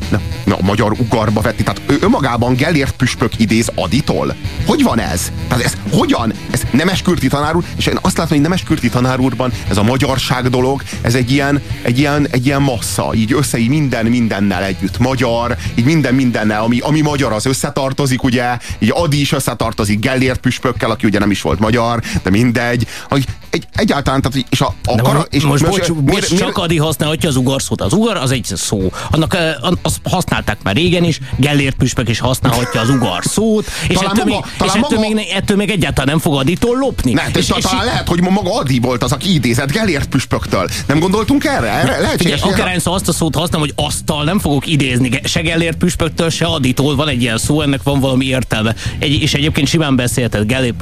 na, 0.09 0.19
na, 0.43 0.55
a 0.55 0.63
magyar 0.63 0.91
ugarba 0.91 1.41
vetti, 1.41 1.63
tehát 1.63 1.81
ő 1.85 1.97
önmagában 2.01 2.55
Gellért 2.55 2.95
püspök 2.95 3.39
idéz 3.39 3.71
Aditól. 3.75 4.35
Hogy 4.65 4.83
van 4.83 4.99
ez? 4.99 5.31
Tehát 5.47 5.63
ez 5.63 5.77
hogyan? 5.91 6.33
Ez 6.51 6.61
Nemeskürti 6.71 7.27
tanár 7.27 7.55
úr, 7.55 7.63
és 7.77 7.85
én 7.85 7.97
azt 8.01 8.17
látom, 8.17 8.31
hogy 8.31 8.41
Nemeskürti 8.41 8.89
tanár 8.89 9.19
úrban 9.19 9.51
ez 9.69 9.77
a 9.77 9.83
magyarság 9.83 10.49
dolog, 10.49 10.83
ez 11.01 11.15
egy 11.15 11.31
ilyen, 11.31 11.61
egy 11.81 11.99
ilyen, 11.99 12.27
egy 12.31 12.45
ilyen 12.45 12.61
massza, 12.61 13.11
így 13.13 13.33
össze, 13.33 13.57
így 13.57 13.69
minden 13.69 14.05
mindennel 14.05 14.63
együtt 14.63 14.97
magyar, 14.97 15.57
így 15.75 15.85
minden 15.85 16.13
mindennel, 16.13 16.61
ami, 16.61 16.79
ami 16.79 17.01
magyar, 17.01 17.31
az 17.31 17.45
összetartozik, 17.45 18.23
ugye, 18.23 18.57
így 18.79 18.91
Adi 18.93 19.19
is 19.19 19.31
összetartozik 19.31 19.99
Gellért 19.99 20.39
püspökkel, 20.39 20.91
aki 20.91 21.05
ugye 21.07 21.19
nem 21.19 21.31
is 21.31 21.41
volt 21.41 21.59
magyar, 21.59 22.01
de 22.23 22.29
mindegy. 22.29 22.87
Hogy 23.09 23.25
egy, 23.49 23.67
egyáltalán, 23.73 24.21
tehát, 24.21 24.47
és 24.49 24.61
a, 24.61 24.73
a 24.85 25.01
kara, 25.01 25.25
és 25.29 25.43
most, 25.43 25.65
most, 25.67 25.77
most, 25.87 26.01
most 26.05 26.37
csak 26.37 26.57
Adi 26.57 26.77
használhatja 26.77 27.29
az 27.29 27.35
ugar 27.35 27.61
szót. 27.61 27.81
Az 27.81 27.93
ugar 27.93 28.17
az 28.17 28.31
egy 28.31 28.45
szó. 28.55 28.91
Annak 29.11 29.37
azt 29.81 29.99
használták 30.03 30.57
már 30.63 30.75
régen 30.75 31.03
is, 31.03 31.19
Gellért 31.37 31.75
püspök 31.75 32.09
is 32.09 32.19
használhatja 32.19 32.81
az 32.81 32.89
ugar 32.89 33.23
szót, 33.23 33.65
és, 33.87 33.95
talán 33.95 34.11
ettől, 34.11 34.25
maga, 34.25 34.45
még, 34.45 34.57
talán 34.57 34.75
és 34.75 34.81
ettől, 34.81 34.99
maga... 34.99 35.13
még, 35.13 35.27
ettől 35.35 35.57
még 35.57 35.69
egyáltalán 35.69 36.09
nem 36.09 36.19
fog 36.19 36.35
Aditól 36.35 36.77
lopni. 36.77 37.13
Ne, 37.13 37.23
és, 37.33 37.37
és, 37.37 37.47
talán 37.47 37.79
és 37.79 37.85
lehet, 37.85 38.07
hogy 38.07 38.21
maga 38.21 38.57
Adi 38.57 38.79
volt 38.79 39.03
az, 39.03 39.11
aki 39.11 39.33
idézett 39.33 39.71
Gellért 39.71 40.09
püspöktől. 40.09 40.69
Nem 40.87 40.99
gondoltunk 40.99 41.43
erre? 41.43 41.71
erre 41.71 41.99
lehetséges, 41.99 42.41
akár 42.41 42.79
azt 42.83 43.07
a 43.07 43.13
szót 43.13 43.35
használom, 43.35 43.67
hogy 43.67 43.85
asztal 43.85 44.23
nem 44.23 44.39
fogok 44.39 44.67
idézni 44.67 45.19
se 45.23 45.41
Gellért 45.41 45.77
püspöktől, 45.77 46.29
se 46.29 46.45
Aditól. 46.45 46.95
Van 46.95 47.07
egy 47.07 47.21
ilyen 47.21 47.37
szó, 47.37 47.61
ennek 47.61 47.83
van 47.83 47.99
valami 47.99 48.25
értelme. 48.25 48.75
Egy, 48.99 49.21
és 49.21 49.33
egyébként 49.33 49.67
simán 49.67 49.95
beszéltet 49.95 50.47
Gellért 50.47 50.75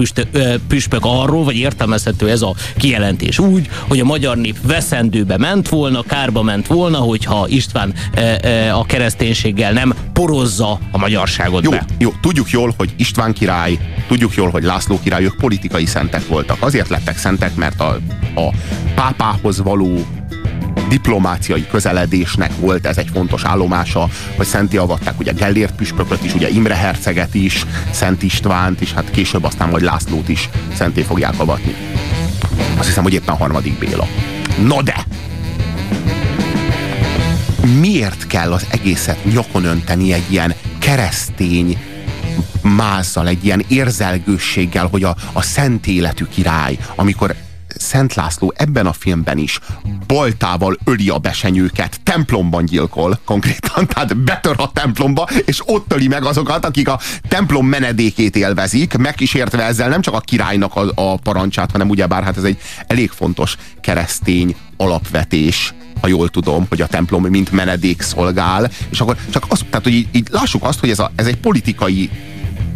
püspök 0.68 1.06
arról, 1.06 1.44
vagy 1.44 1.56
értelmezhető 1.56 2.30
ez 2.30 2.42
a 2.42 2.56
kijelentés 2.78 3.40
úgy, 3.40 3.70
hogy 3.88 4.00
a 4.00 4.04
magyar 4.06 4.38
nép 4.38 4.58
veszendőbe 4.62 5.38
ment 5.38 5.70
volna, 5.70 6.02
kárba 6.02 6.42
ment 6.42 6.68
volna, 6.68 6.98
hogyha 6.98 7.48
István 7.48 7.94
e, 8.14 8.22
e, 8.22 8.76
a 8.76 8.86
kereszténységgel 8.86 9.72
nem 9.72 9.94
porozza 10.14 10.80
a 10.92 10.98
magyarságot 10.98 11.64
jó, 11.64 11.70
be. 11.70 11.86
Jó, 11.98 12.14
tudjuk 12.22 12.50
jól, 12.50 12.74
hogy 12.78 12.94
István 12.98 13.34
király, 13.34 13.78
tudjuk 14.08 14.36
jól, 14.36 14.50
hogy 14.50 14.64
László 14.64 15.00
király, 15.04 15.24
ők 15.24 15.36
politikai 15.36 15.86
szentek 15.86 16.28
voltak. 16.28 16.58
Azért 16.60 16.90
lettek 16.90 17.18
szentek, 17.18 17.56
mert 17.56 17.80
a, 17.80 18.00
a 18.36 18.54
pápához 18.96 19.62
való 19.62 20.06
diplomáciai 20.90 21.68
közeledésnek 21.68 22.52
volt 22.60 22.86
ez 22.86 22.98
egy 22.98 23.10
fontos 23.14 23.44
állomása, 23.44 24.10
hogy 24.36 24.46
szenti 24.46 24.78
avatták 24.78 25.20
ugye 25.20 25.32
Gellért 25.32 25.76
püspököt 25.76 26.24
is, 26.24 26.34
ugye 26.34 26.50
Imre 26.50 26.76
herceget 26.76 27.34
is, 27.34 27.66
Szent 27.92 28.24
Istvánt 28.24 28.82
is, 28.82 28.94
hát 28.94 29.12
később 29.12 29.44
aztán 29.44 29.70
majd 29.70 29.84
Lászlót 29.84 30.30
is 30.30 30.50
szenté 30.74 31.02
fogják 31.02 31.40
avatni. 31.40 31.76
Azt 32.77 32.88
hiszem, 32.88 33.03
hogy 33.03 33.13
éppen 33.13 33.36
harmadik 33.36 33.79
Béla. 33.79 34.07
No 34.63 34.81
de! 34.81 35.05
Miért 37.79 38.27
kell 38.27 38.53
az 38.53 38.65
egészet 38.69 39.25
nyakon 39.25 39.65
önteni 39.65 40.13
egy 40.13 40.31
ilyen 40.31 40.53
keresztény 40.79 41.77
mázzal, 42.62 43.27
egy 43.27 43.46
ilyen 43.46 43.63
érzelgősséggel, 43.67 44.88
hogy 44.88 45.03
a, 45.03 45.15
a 45.34 45.41
szent 45.41 45.88
életű 45.88 46.25
király, 46.25 46.77
amikor 46.96 47.36
Szent 47.79 48.13
László 48.13 48.53
ebben 48.55 48.86
a 48.86 48.93
filmben 48.93 49.38
is 49.38 49.60
boltával 50.07 50.77
öli 50.84 51.10
a 51.10 51.17
besenyőket, 51.17 52.00
templomban 52.03 52.65
gyilkol 52.65 53.19
konkrétan, 53.25 53.88
tehát 53.93 54.17
betör 54.17 54.55
a 54.57 54.72
templomba, 54.72 55.27
és 55.46 55.62
ott 55.65 55.93
öli 55.93 56.07
meg 56.07 56.25
azokat, 56.25 56.65
akik 56.65 56.88
a 56.88 57.00
templom 57.27 57.67
menedékét 57.67 58.36
élvezik, 58.36 58.98
megkísértve 58.98 59.63
ezzel 59.63 59.89
nem 59.89 60.01
csak 60.01 60.13
a 60.13 60.19
királynak 60.19 60.75
a, 60.75 60.91
a 60.96 61.17
parancsát, 61.17 61.72
hanem 61.72 61.89
ugyebár 61.89 62.24
hát 62.24 62.38
ez 62.38 62.43
egy 62.43 62.57
elég 62.88 63.10
fontos 63.10 63.57
keresztény 63.81 64.55
alapvetés, 64.77 65.74
ha 66.01 66.07
jól 66.07 66.29
tudom, 66.29 66.65
hogy 66.69 66.81
a 66.81 66.88
templom 66.88 67.24
mint 67.24 67.51
menedék 67.51 68.01
szolgál, 68.01 68.69
és 68.89 69.01
akkor 69.01 69.17
csak 69.29 69.46
azt, 69.48 69.65
tehát, 69.65 69.84
hogy 69.84 69.93
így, 69.93 70.07
így 70.12 70.27
lássuk 70.31 70.63
azt, 70.63 70.79
hogy 70.79 70.89
ez, 70.89 71.00
a, 71.00 71.12
ez 71.15 71.25
egy 71.25 71.38
politikai 71.38 72.10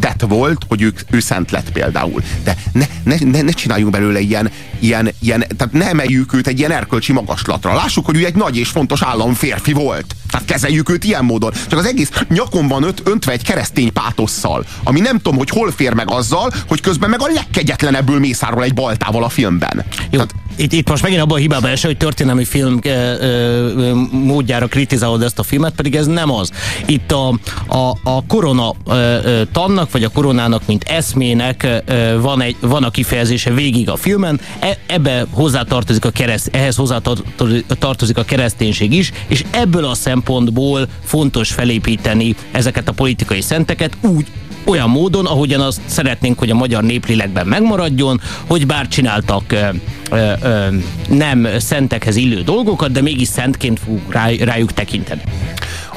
tett 0.01 0.23
volt, 0.27 0.65
hogy 0.67 0.81
ők, 0.81 0.99
ő 1.09 1.19
szent 1.19 1.51
lett 1.51 1.71
például. 1.71 2.23
De 2.43 2.57
ne, 2.71 2.85
ne, 3.03 3.15
ne, 3.19 3.41
ne 3.41 3.51
csináljunk 3.51 3.91
belőle 3.91 4.19
ilyen, 4.19 4.51
ilyen, 4.79 5.09
ilyen, 5.19 5.45
tehát 5.57 5.73
ne 5.73 5.87
emeljük 5.87 6.33
őt 6.33 6.47
egy 6.47 6.59
ilyen 6.59 6.71
erkölcsi 6.71 7.11
magaslatra. 7.11 7.73
Lássuk, 7.73 8.05
hogy 8.05 8.17
ő 8.17 8.25
egy 8.25 8.35
nagy 8.35 8.57
és 8.57 8.69
fontos 8.69 9.01
államférfi 9.03 9.73
volt. 9.73 10.15
Tehát 10.31 10.45
kezeljük 10.45 10.89
őt 10.89 11.03
ilyen 11.03 11.25
módon. 11.25 11.53
Csak 11.67 11.79
az 11.79 11.85
egész 11.85 12.09
nyakon 12.29 12.67
van 12.67 12.83
önt, 12.83 13.01
öntve 13.05 13.31
egy 13.31 13.43
keresztény 13.43 13.93
pátosszal, 13.93 14.65
ami 14.83 14.99
nem 14.99 15.17
tudom, 15.17 15.37
hogy 15.37 15.49
hol 15.49 15.71
fér 15.71 15.93
meg 15.93 16.11
azzal, 16.11 16.51
hogy 16.67 16.81
közben 16.81 17.09
meg 17.09 17.21
a 17.21 17.31
legkegyetlenebbül 17.33 18.19
mészárol 18.19 18.63
egy 18.63 18.73
baltával 18.73 19.23
a 19.23 19.29
filmben. 19.29 19.85
Jó. 20.09 20.19
Tehát, 20.19 20.33
itt, 20.61 20.73
itt 20.73 20.89
most 20.89 21.03
megint 21.03 21.21
abban 21.21 21.37
a 21.37 21.39
hibában 21.39 21.69
eső, 21.69 21.87
hogy 21.87 21.97
történelmi 21.97 22.45
film 22.45 22.79
e, 22.83 22.89
e, 22.89 23.93
módjára 24.11 24.67
kritizálod 24.67 25.21
ezt 25.21 25.39
a 25.39 25.43
filmet, 25.43 25.73
pedig 25.73 25.95
ez 25.95 26.05
nem 26.05 26.31
az. 26.31 26.51
Itt 26.85 27.11
a, 27.11 27.27
a, 27.67 27.97
a 28.03 28.25
korona 28.27 28.73
e, 28.87 29.21
tannak, 29.51 29.91
vagy 29.91 30.03
a 30.03 30.09
koronának, 30.09 30.61
mint 30.65 30.83
eszmének 30.83 31.63
e, 31.63 32.15
van, 32.15 32.41
egy, 32.41 32.55
van 32.59 32.83
a 32.83 32.89
kifejezése 32.89 33.53
végig 33.53 33.89
a 33.89 33.95
filmen, 33.95 34.39
e, 34.59 34.77
ebbe 34.85 35.25
hozzátartozik 35.31 36.05
a 36.05 36.11
kereszt, 36.11 36.49
ehhez 36.51 36.75
hozzátartozik 36.75 38.17
a 38.17 38.23
kereszténység 38.23 38.93
is, 38.93 39.11
és 39.27 39.43
ebből 39.51 39.85
a 39.85 39.93
szempontból 39.93 40.87
fontos 41.03 41.51
felépíteni 41.51 42.35
ezeket 42.51 42.87
a 42.87 42.91
politikai 42.91 43.41
szenteket 43.41 43.97
úgy, 44.01 44.27
olyan 44.63 44.89
módon, 44.89 45.25
ahogyan 45.25 45.61
azt 45.61 45.81
szeretnénk, 45.85 46.39
hogy 46.39 46.49
a 46.49 46.55
magyar 46.55 46.83
néplélekben 46.83 47.47
megmaradjon, 47.47 48.21
hogy 48.47 48.65
bár 48.65 48.87
csináltak 48.87 49.43
ö, 49.51 49.67
ö, 50.11 50.67
nem 51.09 51.47
szentekhez 51.59 52.15
illő 52.15 52.41
dolgokat, 52.41 52.91
de 52.91 53.01
mégis 53.01 53.27
szentként 53.27 53.79
fog 53.79 53.99
rá, 54.09 54.29
rájuk 54.39 54.73
tekinteni. 54.73 55.21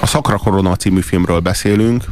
A 0.00 0.06
Szakra 0.06 0.36
Korona 0.36 0.76
című 0.76 1.00
filmről 1.00 1.40
beszélünk, 1.40 2.04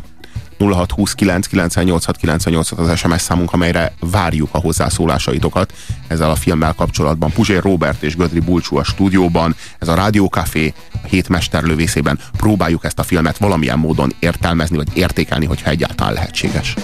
0629 0.71 1.47
986 1.47 2.78
az 2.78 2.99
SMS 2.99 3.21
számunk, 3.21 3.52
amelyre 3.52 3.92
várjuk 4.00 4.49
a 4.52 4.59
hozzászólásaitokat 4.59 5.73
ezzel 6.06 6.30
a 6.30 6.35
filmmel 6.35 6.73
kapcsolatban. 6.73 7.30
Puzsér 7.30 7.62
Robert 7.62 8.02
és 8.02 8.16
Gödri 8.16 8.40
Bulcsú 8.40 8.76
a 8.76 8.85
stúdióban, 8.85 9.56
ez 9.78 9.88
a 9.88 9.94
Rádiókafé, 9.94 10.75
a 10.91 10.91
hét 11.09 11.28
mesterlövészében 11.28 12.18
próbáljuk 12.37 12.85
ezt 12.85 12.99
a 12.99 13.02
filmet 13.02 13.38
valamilyen 13.38 13.78
módon 13.78 14.12
értelmezni, 14.18 14.76
vagy 14.76 14.88
értékelni, 14.94 15.47
hogyha 15.47 15.71
egyáltalán 15.71 16.12
lehetséges. 16.12 16.75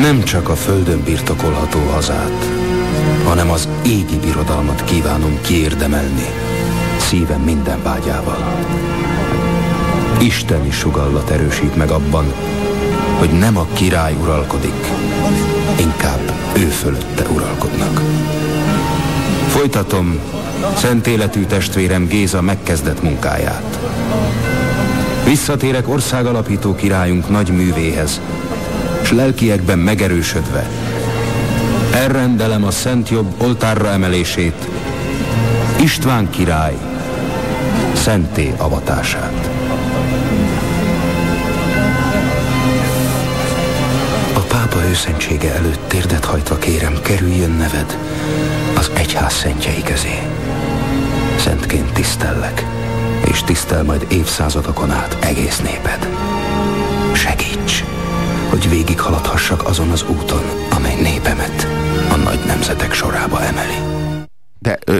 Nem 0.00 0.22
csak 0.22 0.48
a 0.48 0.56
földön 0.56 1.02
birtokolható 1.04 1.78
hazát, 1.90 2.44
hanem 3.24 3.50
az 3.50 3.68
égi 3.86 4.18
birodalmat 4.18 4.84
kívánom 4.84 5.40
kiérdemelni, 5.40 6.26
szívem 6.98 7.40
minden 7.40 7.82
vágyával. 7.82 8.66
Isteni 10.20 10.70
sugallat 10.70 11.30
erősít 11.30 11.76
meg 11.76 11.90
abban, 11.90 12.32
hogy 13.18 13.30
nem 13.38 13.56
a 13.56 13.66
király 13.72 14.14
uralkodik, 14.14 14.86
inkább 15.78 16.32
ő 16.56 16.64
fölötte 16.64 17.24
uralkodnak. 17.28 18.00
Folytatom 19.48 20.18
szent 20.76 21.06
életű 21.06 21.44
testvérem 21.44 22.06
Géza 22.06 22.40
megkezdett 22.40 23.02
munkáját. 23.02 23.78
Visszatérek 25.24 25.88
országalapító 25.88 26.74
királyunk 26.74 27.28
nagy 27.28 27.48
művéhez, 27.48 28.20
s 29.02 29.12
lelkiekben 29.12 29.78
megerősödve. 29.78 30.68
Elrendelem 31.94 32.64
a 32.64 32.70
szent 32.70 33.08
jobb 33.08 33.34
oltárra 33.42 33.88
emelését, 33.88 34.68
István 35.80 36.30
király 36.30 36.76
szenté 37.92 38.54
avatását. 38.56 39.50
A 44.32 44.40
pápa 44.40 44.84
őszentsége 44.88 45.54
előtt 45.54 45.88
térdet 45.88 46.24
hajtva 46.24 46.56
kérem, 46.56 46.98
kerüljön 47.02 47.50
neved 47.50 47.98
az 48.74 48.90
egyház 48.94 49.32
szentjei 49.32 49.82
közé. 49.82 50.18
Szentként 51.44 51.92
tisztellek, 51.92 52.64
és 53.30 53.42
tisztel 53.42 53.82
majd 53.82 54.06
évszázadokon 54.10 54.90
át 54.90 55.16
egész 55.20 55.60
néped. 55.60 56.08
Segíts, 57.14 57.84
hogy 58.48 58.68
végighaladhassak 58.68 59.68
azon 59.68 59.90
az 59.90 60.04
úton, 60.08 60.42
amely 60.70 60.94
népemet 61.00 61.66
a 62.10 62.14
nagy 62.16 62.40
nemzetek 62.46 62.92
sorába 62.92 63.42
emeli. 63.42 63.74
De 64.58 64.78
ö, 64.86 64.98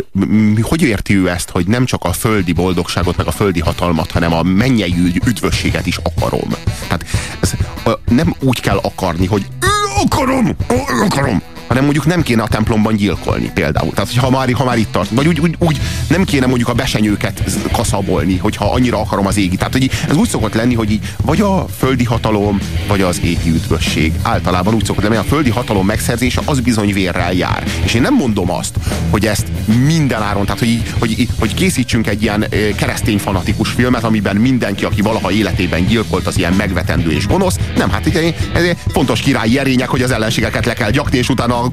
hogy 0.61 0.83
érti 0.83 1.17
ő 1.17 1.29
ezt, 1.29 1.51
hogy 1.51 1.67
nem 1.67 1.85
csak 1.85 2.05
a 2.05 2.13
földi 2.13 2.53
boldogságot, 2.53 3.17
meg 3.17 3.27
a 3.27 3.31
földi 3.31 3.61
hatalmat, 3.61 4.11
hanem 4.11 4.33
a 4.33 4.43
mennyei 4.43 4.95
üdvösséget 5.27 5.87
is 5.87 5.97
akarom? 5.97 6.49
Tehát 6.89 7.05
ez, 7.41 7.53
ö, 7.85 7.93
nem 8.05 8.35
úgy 8.41 8.61
kell 8.61 8.79
akarni, 8.83 9.27
hogy 9.27 9.47
"Ö, 9.61 9.67
akarom, 10.05 10.57
akarom, 11.03 11.43
hanem 11.71 11.85
mondjuk 11.85 12.07
nem 12.07 12.23
kéne 12.23 12.43
a 12.43 12.49
templomban 12.49 12.97
gyilkolni 12.97 13.51
például. 13.55 13.93
Tehát, 13.93 14.15
ha 14.15 14.31
már, 14.31 14.53
ha 14.53 14.65
már 14.65 14.79
itt 14.79 14.93
tart, 14.93 15.11
vagy 15.11 15.27
úgy, 15.27 15.41
úgy, 15.41 15.57
úgy 15.59 15.81
nem 16.09 16.25
kéne 16.25 16.47
mondjuk 16.47 16.69
a 16.69 16.73
besenyőket 16.73 17.43
kaszabolni, 17.73 18.37
hogyha 18.37 18.73
annyira 18.73 19.01
akarom 19.01 19.27
az 19.27 19.37
égi. 19.37 19.57
Tehát, 19.57 19.73
hogy 19.73 19.91
ez 20.09 20.17
úgy 20.17 20.29
szokott 20.29 20.55
lenni, 20.55 20.75
hogy 20.75 20.91
így 20.91 21.15
vagy 21.23 21.41
a 21.41 21.67
földi 21.79 22.05
hatalom, 22.05 22.61
vagy 22.89 23.01
az 23.01 23.21
égi 23.23 23.51
üdvösség. 23.51 24.13
Általában 24.23 24.75
úgy 24.75 24.85
szokott 24.85 25.03
lenni, 25.03 25.17
a 25.17 25.23
földi 25.23 25.51
hatalom 25.51 25.87
megszerzése 25.87 26.41
az 26.45 26.61
bizony 26.61 26.93
vérrel 26.93 27.33
jár. 27.33 27.65
És 27.85 27.95
én 27.95 28.01
nem 28.03 28.15
mondom 28.15 28.51
azt, 28.51 28.75
hogy 29.11 29.27
ezt 29.27 29.47
minden 29.85 30.23
áron, 30.23 30.45
tehát 30.45 30.59
hogy, 30.59 30.83
hogy, 30.99 31.29
hogy 31.39 31.55
készítsünk 31.55 32.07
egy 32.07 32.23
ilyen 32.23 32.47
keresztény 32.77 33.19
fanatikus 33.19 33.69
filmet, 33.69 34.05
amiben 34.05 34.37
mindenki, 34.37 34.85
aki 34.85 35.03
valaha 35.03 35.31
életében 35.31 35.87
gyilkolt, 35.87 36.27
az 36.27 36.39
ilyen 36.39 36.53
megvetendő 36.53 37.11
és 37.11 37.27
gonosz. 37.27 37.57
Nem, 37.77 37.91
hát 37.91 38.07
ugye, 38.07 38.35
ez 38.53 38.65
fontos 38.93 39.21
királyi 39.21 39.59
erények, 39.59 39.89
hogy 39.89 40.03
az 40.03 40.11
ellenségeket 40.11 40.67
le 40.67 40.73
kell 40.73 40.91
gyakni, 40.91 41.19
és 41.19 41.29
utána 41.29 41.60
a 41.61 41.71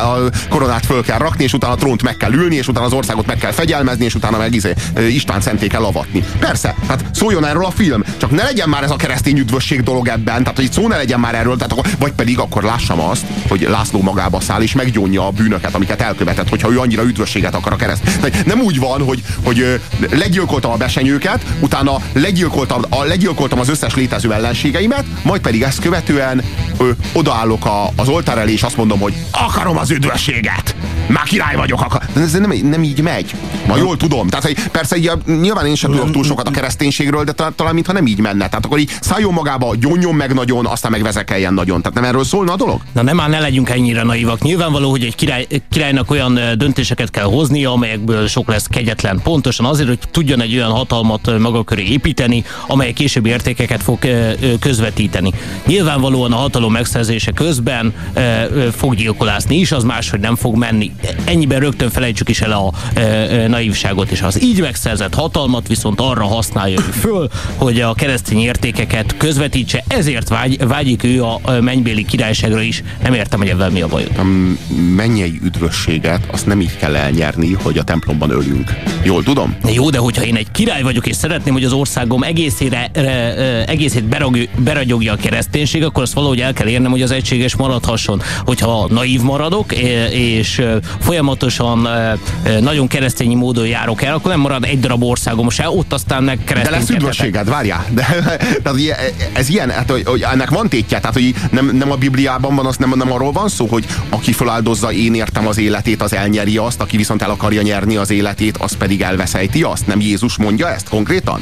a 0.00 0.30
koronát 0.48 0.86
föl 0.86 1.02
kell 1.02 1.18
rakni, 1.18 1.44
és 1.44 1.52
utána 1.52 1.72
a 1.72 1.76
trónt 1.76 2.02
meg 2.02 2.16
kell 2.16 2.32
ülni, 2.32 2.54
és 2.54 2.68
utána 2.68 2.86
az 2.86 2.92
országot 2.92 3.26
meg 3.26 3.36
kell 3.36 3.50
fegyelmezni, 3.50 4.04
és 4.04 4.14
utána 4.14 4.38
meg 4.38 4.54
izé, 4.54 4.74
István 5.08 5.40
szenté 5.40 5.66
kell 5.66 5.84
avatni. 5.84 6.24
Persze, 6.38 6.74
hát 6.88 7.04
szóljon 7.12 7.46
erről 7.46 7.64
a 7.64 7.70
film, 7.70 8.04
csak 8.16 8.30
ne 8.30 8.42
legyen 8.42 8.68
már 8.68 8.82
ez 8.82 8.90
a 8.90 8.96
keresztény 8.96 9.38
üdvösség 9.38 9.82
dolog 9.82 10.08
ebben, 10.08 10.42
tehát 10.42 10.58
hogy 10.58 10.72
szó 10.72 10.88
ne 10.88 10.96
legyen 10.96 11.20
már 11.20 11.34
erről, 11.34 11.56
tehát 11.56 11.72
akkor, 11.72 11.86
vagy 11.98 12.12
pedig 12.12 12.38
akkor 12.38 12.62
lássam 12.62 13.00
azt, 13.00 13.24
hogy 13.48 13.66
László 13.70 14.02
magába 14.02 14.40
száll, 14.40 14.62
és 14.62 14.72
meggyónja 14.72 15.26
a 15.26 15.30
bűnöket, 15.30 15.74
amiket 15.74 16.00
elkövetett, 16.00 16.48
hogyha 16.48 16.70
ő 16.70 16.78
annyira 16.78 17.02
üdvösséget 17.02 17.54
akar 17.54 17.72
a 17.72 17.76
kereszt. 17.76 18.02
Nem 18.46 18.60
úgy 18.60 18.78
van, 18.78 19.02
hogy, 19.02 19.22
hogy 19.44 19.80
legyilkoltam 20.10 20.70
a 20.70 20.76
besenyőket, 20.76 21.44
utána 21.60 21.96
legyilkoltam, 22.12 22.82
a, 22.88 23.04
legyilkoltam 23.04 23.58
az 23.58 23.68
összes 23.68 23.94
létező 23.94 24.32
ellenségeimet, 24.32 25.04
majd 25.22 25.40
pedig 25.40 25.62
ezt 25.62 25.80
követően 25.80 26.42
ö, 26.80 26.90
odaállok 27.12 27.66
a, 27.66 27.90
az 27.96 28.08
oltár 28.08 28.38
elé, 28.38 28.52
és 28.52 28.62
azt 28.62 28.76
mondom, 28.76 29.00
hogy 29.00 29.14
akarom 29.30 29.78
az 29.78 29.90
üdvösséget! 29.90 30.74
Már 31.06 31.24
király 31.24 31.56
vagyok! 31.56 31.80
Akar. 31.80 32.02
De 32.14 32.20
ez 32.20 32.32
nem, 32.32 32.52
nem 32.62 32.82
így 32.82 33.02
megy. 33.02 33.34
Ma 33.66 33.76
jól 33.76 33.96
tudom. 33.96 34.28
Tehát, 34.28 34.44
hogy 34.44 34.68
persze 34.68 34.96
nyilván 35.26 35.66
én 35.66 35.74
sem 35.74 35.90
tudok 35.90 36.10
túl 36.10 36.24
sokat 36.24 36.48
a 36.48 36.50
kereszténységről, 36.50 37.24
de 37.24 37.32
talán, 37.32 37.52
talán 37.56 37.74
mintha 37.74 37.92
nem 37.92 38.06
így 38.06 38.18
menne. 38.18 38.48
Tehát 38.48 38.64
akkor 38.64 38.78
így 38.78 38.96
szálljon 39.00 39.32
magába, 39.32 39.74
gyónjon 39.74 40.14
meg 40.14 40.34
nagyon, 40.34 40.66
aztán 40.66 40.90
meg 40.90 41.02
vezekeljen 41.02 41.54
nagyon. 41.54 41.82
Tehát 41.82 41.94
nem 41.94 42.04
erről 42.04 42.24
szólna 42.24 42.52
a 42.52 42.56
dolog? 42.56 42.80
Na 42.92 43.02
nem, 43.02 43.16
már 43.16 43.28
ne 43.28 43.38
legyünk 43.40 43.70
ennyire 43.70 44.02
naivak. 44.02 44.42
Nyilvánvaló, 44.42 44.90
hogy 44.90 45.04
egy 45.04 45.14
király, 45.14 45.46
királynak 45.70 46.10
olyan 46.10 46.38
döntéseket 46.56 47.10
kell 47.10 47.24
hoznia, 47.24 47.72
amelyekből 47.72 48.28
sok 48.28 48.48
lesz 48.48 48.66
kegyetlen. 48.66 49.20
Pontosan 49.22 49.66
azért, 49.66 49.88
hogy 49.88 49.98
tudjon 50.10 50.40
egy 50.40 50.54
olyan 50.54 50.70
hatalmat 50.70 51.38
maga 51.38 51.64
köré 51.64 51.84
építeni, 51.84 52.44
amely 52.66 52.92
későbbi 52.92 53.28
értékeket 53.28 53.82
fog 53.82 53.98
közvetíteni. 54.60 55.32
Nyilvánvalóan 55.66 56.32
a 56.32 56.36
hatalom 56.36 56.69
megszerzése 56.70 57.30
közben 57.30 57.94
ö, 58.14 58.68
fog 58.76 58.94
gyilkolászni 58.94 59.56
is, 59.56 59.72
az 59.72 59.84
máshogy 59.84 60.20
nem 60.20 60.36
fog 60.36 60.56
menni. 60.56 60.92
Ennyiben 61.24 61.60
rögtön 61.60 61.90
felejtsük 61.90 62.28
is 62.28 62.40
el 62.40 62.52
a 62.52 62.72
ö, 62.94 63.00
ö, 63.00 63.48
naivságot, 63.48 64.10
és 64.10 64.22
az 64.22 64.42
így 64.42 64.60
megszerzett 64.60 65.14
hatalmat 65.14 65.68
viszont 65.68 66.00
arra 66.00 66.24
használja 66.24 66.78
ő 66.78 66.90
föl, 66.90 67.28
hogy 67.56 67.80
a 67.80 67.94
keresztény 67.94 68.38
értékeket 68.38 69.16
közvetítse, 69.16 69.84
ezért 69.86 70.28
vágy, 70.28 70.66
vágyik 70.66 71.04
ő 71.04 71.24
a 71.24 71.40
mennybéli 71.60 72.04
királyságra 72.04 72.60
is. 72.60 72.82
Nem 73.02 73.14
értem, 73.14 73.38
hogy 73.38 73.48
ebben 73.48 73.72
mi 73.72 73.80
a 73.80 73.88
baj. 73.88 74.06
A 74.18 74.22
mennyei 74.96 75.40
üdvösséget 75.44 76.28
azt 76.30 76.46
nem 76.46 76.60
így 76.60 76.76
kell 76.76 76.96
elnyerni, 76.96 77.52
hogy 77.52 77.78
a 77.78 77.82
templomban 77.82 78.30
ölünk. 78.30 78.74
Jól 79.02 79.22
tudom? 79.22 79.56
Jó, 79.72 79.90
de 79.90 79.98
hogyha 79.98 80.24
én 80.24 80.36
egy 80.36 80.50
király 80.50 80.82
vagyok, 80.82 81.06
és 81.06 81.16
szeretném, 81.16 81.52
hogy 81.52 81.64
az 81.64 81.72
országom 81.72 82.22
egészére, 82.22 82.90
egészét 83.66 84.04
berag, 84.04 84.48
beragyogja 84.58 85.12
a 85.12 85.16
kereszténység, 85.16 85.84
akkor 85.84 86.02
azt 86.02 86.12
valahogy 86.12 86.40
el 86.40 86.52
kell 86.60 86.68
érnem, 86.68 86.90
hogy 86.90 87.02
az 87.02 87.10
egységes 87.10 87.56
maradhasson. 87.56 88.22
Hogyha 88.44 88.86
naív 88.88 89.20
maradok, 89.20 89.72
és 90.12 90.62
folyamatosan 91.00 91.88
nagyon 92.60 92.86
keresztényi 92.86 93.34
módon 93.34 93.66
járok 93.66 94.02
el, 94.02 94.14
akkor 94.14 94.30
nem 94.30 94.40
marad 94.40 94.64
egy 94.64 94.80
darab 94.80 95.02
országom 95.02 95.50
se, 95.50 95.70
ott 95.70 95.92
aztán 95.92 96.22
meg 96.22 96.38
De 96.44 96.70
lesz 96.70 96.88
üdvösséged, 96.88 97.48
várjál. 97.48 97.86
De, 97.90 98.06
tehát, 98.62 98.78
ez 99.32 99.48
ilyen, 99.48 99.70
hát, 99.70 99.90
hogy, 99.90 100.02
hogy 100.06 100.22
ennek 100.32 100.50
van 100.50 100.68
tétje, 100.68 101.00
tehát 101.00 101.14
hogy 101.14 101.34
nem, 101.50 101.70
nem 101.76 101.90
a 101.90 101.96
Bibliában 101.96 102.54
van, 102.54 102.66
az 102.66 102.76
nem, 102.76 102.92
nem 102.96 103.12
arról 103.12 103.32
van 103.32 103.48
szó, 103.48 103.66
hogy 103.66 103.86
aki 104.08 104.32
feláldozza 104.32 104.92
én 104.92 105.14
értem 105.14 105.46
az 105.46 105.58
életét, 105.58 106.02
az 106.02 106.14
elnyeri 106.14 106.56
azt, 106.56 106.80
aki 106.80 106.96
viszont 106.96 107.22
el 107.22 107.30
akarja 107.30 107.62
nyerni 107.62 107.96
az 107.96 108.10
életét, 108.10 108.56
az 108.56 108.76
pedig 108.76 109.00
elveszejti 109.00 109.62
azt. 109.62 109.86
Nem 109.86 110.00
Jézus 110.00 110.36
mondja 110.36 110.68
ezt 110.68 110.88
konkrétan? 110.88 111.40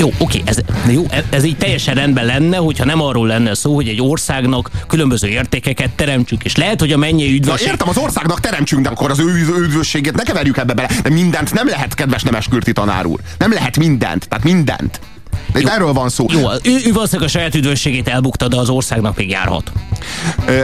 Jó, 0.00 0.12
oké, 0.18 0.42
ez, 0.44 0.56
jó, 0.88 1.06
ez- 1.10 1.24
ez 1.30 1.44
így 1.44 1.56
teljesen 1.56 1.94
rendben 1.94 2.24
lenne, 2.24 2.56
hogyha 2.56 2.84
nem 2.84 3.02
arról 3.02 3.26
lenne 3.26 3.54
szó, 3.54 3.74
hogy 3.74 3.88
egy 3.88 4.00
országnak 4.02 4.70
különböző 4.86 5.28
értékeket 5.28 5.90
teremtsünk, 5.90 6.44
és 6.44 6.56
lehet, 6.56 6.80
hogy 6.80 6.92
a 6.92 6.96
mennyei 6.96 7.28
Na 7.28 7.34
üdvösség... 7.34 7.66
értem, 7.66 7.88
az 7.88 7.96
országnak 7.96 8.40
teremtsünk, 8.40 8.82
de 8.82 8.88
akkor 8.88 9.10
az 9.10 9.18
ő 9.18 9.24
üdvösségét 9.62 10.14
ne 10.16 10.22
keverjük 10.22 10.56
ebbe 10.56 10.72
bele. 10.72 10.88
De 11.02 11.10
mindent 11.10 11.52
nem 11.54 11.68
lehet, 11.68 11.94
kedves 11.94 12.22
Nemeskürti 12.22 12.72
tanár 12.72 13.06
úr. 13.06 13.20
Nem 13.38 13.52
lehet 13.52 13.76
mindent, 13.76 14.28
tehát 14.28 14.44
mindent. 14.44 15.00
De 15.52 15.60
itt 15.60 15.68
erről 15.68 15.92
van 15.92 16.08
szó. 16.08 16.26
Jó, 16.28 16.40
ő, 16.62 16.76
ő 16.86 16.92
valószínűleg 16.92 17.28
a 17.28 17.32
saját 17.32 17.54
üdvösségét 17.54 18.08
elbukta, 18.08 18.48
de 18.48 18.56
az 18.56 18.68
országnak 18.68 19.16
még 19.16 19.30
járhat. 19.30 19.72
Ö, 20.46 20.60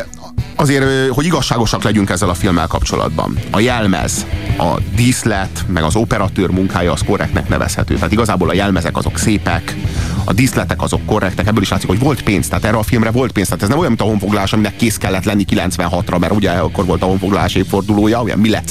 azért, 0.57 1.09
hogy 1.11 1.25
igazságosak 1.25 1.83
legyünk 1.83 2.11
ezzel 2.11 2.29
a 2.29 2.35
filmmel 2.35 2.67
kapcsolatban. 2.67 3.39
A 3.51 3.61
jelmez, 3.61 4.27
a 4.59 4.81
díszlet, 4.95 5.65
meg 5.67 5.83
az 5.83 5.97
operatőr 5.97 6.51
munkája 6.51 6.93
az 6.93 7.01
korrektnek 7.07 7.49
nevezhető. 7.49 7.95
Tehát 7.95 8.13
igazából 8.13 8.49
a 8.49 8.55
jelmezek 8.55 8.97
azok 8.97 9.19
szépek, 9.19 9.77
a 10.25 10.33
díszletek 10.33 10.83
azok 10.83 11.07
korrektek, 11.07 11.47
ebből 11.47 11.63
is 11.63 11.69
látszik, 11.69 11.89
hogy 11.89 11.99
volt 11.99 12.23
pénz, 12.23 12.49
tehát 12.49 12.65
erre 12.65 12.77
a 12.77 12.83
filmre 12.83 13.11
volt 13.11 13.33
pénz. 13.33 13.47
Tehát 13.47 13.63
ez 13.63 13.69
nem 13.69 13.79
olyan, 13.79 13.91
mint 13.91 14.03
a 14.03 14.05
honfoglalás, 14.05 14.53
aminek 14.53 14.77
kész 14.77 14.97
kellett 14.97 15.25
lenni 15.25 15.45
96-ra, 15.51 16.19
mert 16.19 16.33
ugye 16.33 16.51
akkor 16.51 16.85
volt 16.85 17.03
a 17.03 17.07
honfoglalás 17.07 17.55
évfordulója, 17.55 18.23
olyan 18.23 18.39
millet 18.39 18.65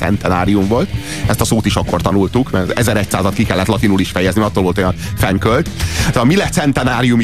volt. 0.68 0.90
Ezt 1.28 1.42
a 1.42 1.46
szót 1.46 1.66
is 1.66 1.76
akkor 1.76 2.02
tanultuk, 2.02 2.52
mert 2.52 2.74
1100-at 2.76 3.32
ki 3.36 3.44
kellett 3.44 3.68
latinul 3.68 4.00
is 4.00 4.10
fejezni, 4.10 4.42
attól 4.42 4.64
volt 4.64 4.78
olyan 4.78 4.96
fenkölt. 5.16 5.70
Tehát 5.98 6.16
a 6.16 6.24
millet 6.24 6.54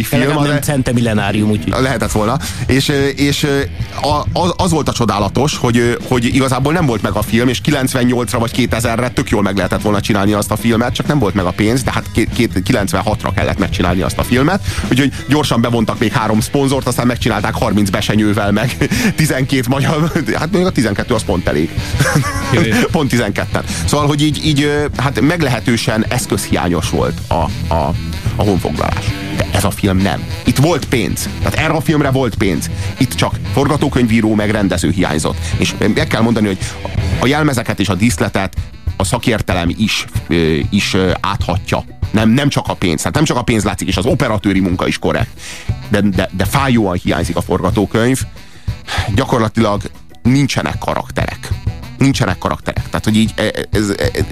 film, 0.03 0.27
Nem, 0.27 0.37
az, 0.37 0.47
nem 0.47 0.61
cente 0.61 0.93
millenárium, 0.93 1.49
úgyhogy... 1.49 1.81
lehetett 1.81 2.11
volna. 2.11 2.37
És, 2.65 2.91
és 3.15 3.47
a- 4.01 4.39
az, 4.39 4.50
az 4.57 4.71
volt 4.71 4.89
a 4.89 4.93
csodálatos, 4.93 5.57
hogy, 5.57 5.97
hogy 6.07 6.25
igazából 6.25 6.73
nem 6.73 6.85
volt 6.85 7.01
meg 7.01 7.13
a 7.13 7.21
film, 7.21 7.47
és 7.47 7.61
98-ra 7.65 8.35
vagy 8.39 8.51
2000-re 8.57 9.09
tök 9.09 9.29
jól 9.29 9.41
meg 9.41 9.55
lehetett 9.55 9.81
volna 9.81 10.01
csinálni 10.01 10.33
azt 10.33 10.51
a 10.51 10.55
filmet, 10.55 10.93
csak 10.93 11.07
nem 11.07 11.19
volt 11.19 11.33
meg 11.33 11.45
a 11.45 11.51
pénz, 11.51 11.83
hát 11.85 12.11
két- 12.11 12.61
96-ra 12.65 13.31
kellett 13.35 13.57
megcsinálni 13.57 14.01
azt 14.01 14.17
a 14.17 14.23
filmet, 14.23 14.61
úgyhogy 14.89 15.13
gyorsan 15.27 15.61
bevontak 15.61 15.99
még 15.99 16.11
három 16.11 16.39
szponzort, 16.39 16.87
aztán 16.87 17.07
megcsinálták 17.07 17.55
30 17.55 17.89
besenyővel, 17.89 18.51
meg 18.51 18.89
12 19.15 19.61
magyar, 19.69 20.11
hát 20.33 20.51
még 20.51 20.65
a 20.65 20.71
12 20.71 21.13
az 21.13 21.23
pont 21.23 21.47
elég. 21.47 21.69
pont 22.91 23.09
12 23.09 23.59
Szóval, 23.85 24.07
hogy 24.07 24.21
így, 24.21 24.45
így 24.45 24.71
hát 24.97 25.21
meglehetősen 25.21 26.05
eszközhiányos 26.09 26.89
volt 26.89 27.17
a, 27.27 27.73
a, 27.73 27.93
a 28.35 28.43
honfoglalás. 28.43 29.05
Ez 29.51 29.63
a 29.63 29.71
film 29.71 29.97
nem. 29.97 30.23
Itt 30.45 30.57
volt 30.57 30.85
pénz. 30.85 31.29
Tehát 31.37 31.53
erre 31.53 31.73
a 31.73 31.81
filmre 31.81 32.11
volt 32.11 32.35
pénz. 32.35 32.69
Itt 32.97 33.13
csak 33.13 33.39
forgatókönyvíró 33.53 34.35
meg 34.35 34.49
rendező 34.49 34.89
hiányzott. 34.89 35.37
És 35.57 35.75
meg 35.77 36.07
kell 36.07 36.21
mondani, 36.21 36.47
hogy 36.47 36.57
a 37.19 37.27
jelmezeket 37.27 37.79
és 37.79 37.89
a 37.89 37.95
díszletet 37.95 38.55
a 38.97 39.03
szakértelem 39.03 39.69
is, 39.77 40.05
is 40.69 40.95
áthatja. 41.19 41.83
Nem, 42.11 42.29
nem 42.29 42.49
csak 42.49 42.67
a 42.67 42.73
pénz, 42.73 43.03
hát 43.03 43.13
nem 43.13 43.23
csak 43.23 43.37
a 43.37 43.41
pénz 43.41 43.63
látszik, 43.63 43.87
és 43.87 43.97
az 43.97 44.05
operatőri 44.05 44.59
munka 44.59 44.87
is 44.87 44.99
korrekt. 44.99 45.41
De, 45.89 46.01
de, 46.01 46.29
de 46.31 46.45
fájóan 46.45 46.99
hiányzik 47.03 47.35
a 47.35 47.41
forgatókönyv. 47.41 48.21
Gyakorlatilag 49.15 49.81
nincsenek 50.23 50.77
karakterek 50.77 51.49
nincsenek 52.01 52.37
karakterek. 52.37 52.89
Tehát, 52.89 53.03
hogy 53.03 53.15
így, 53.15 53.33
e, 53.35 53.51
ez, 53.71 53.89
ez, 53.89 54.25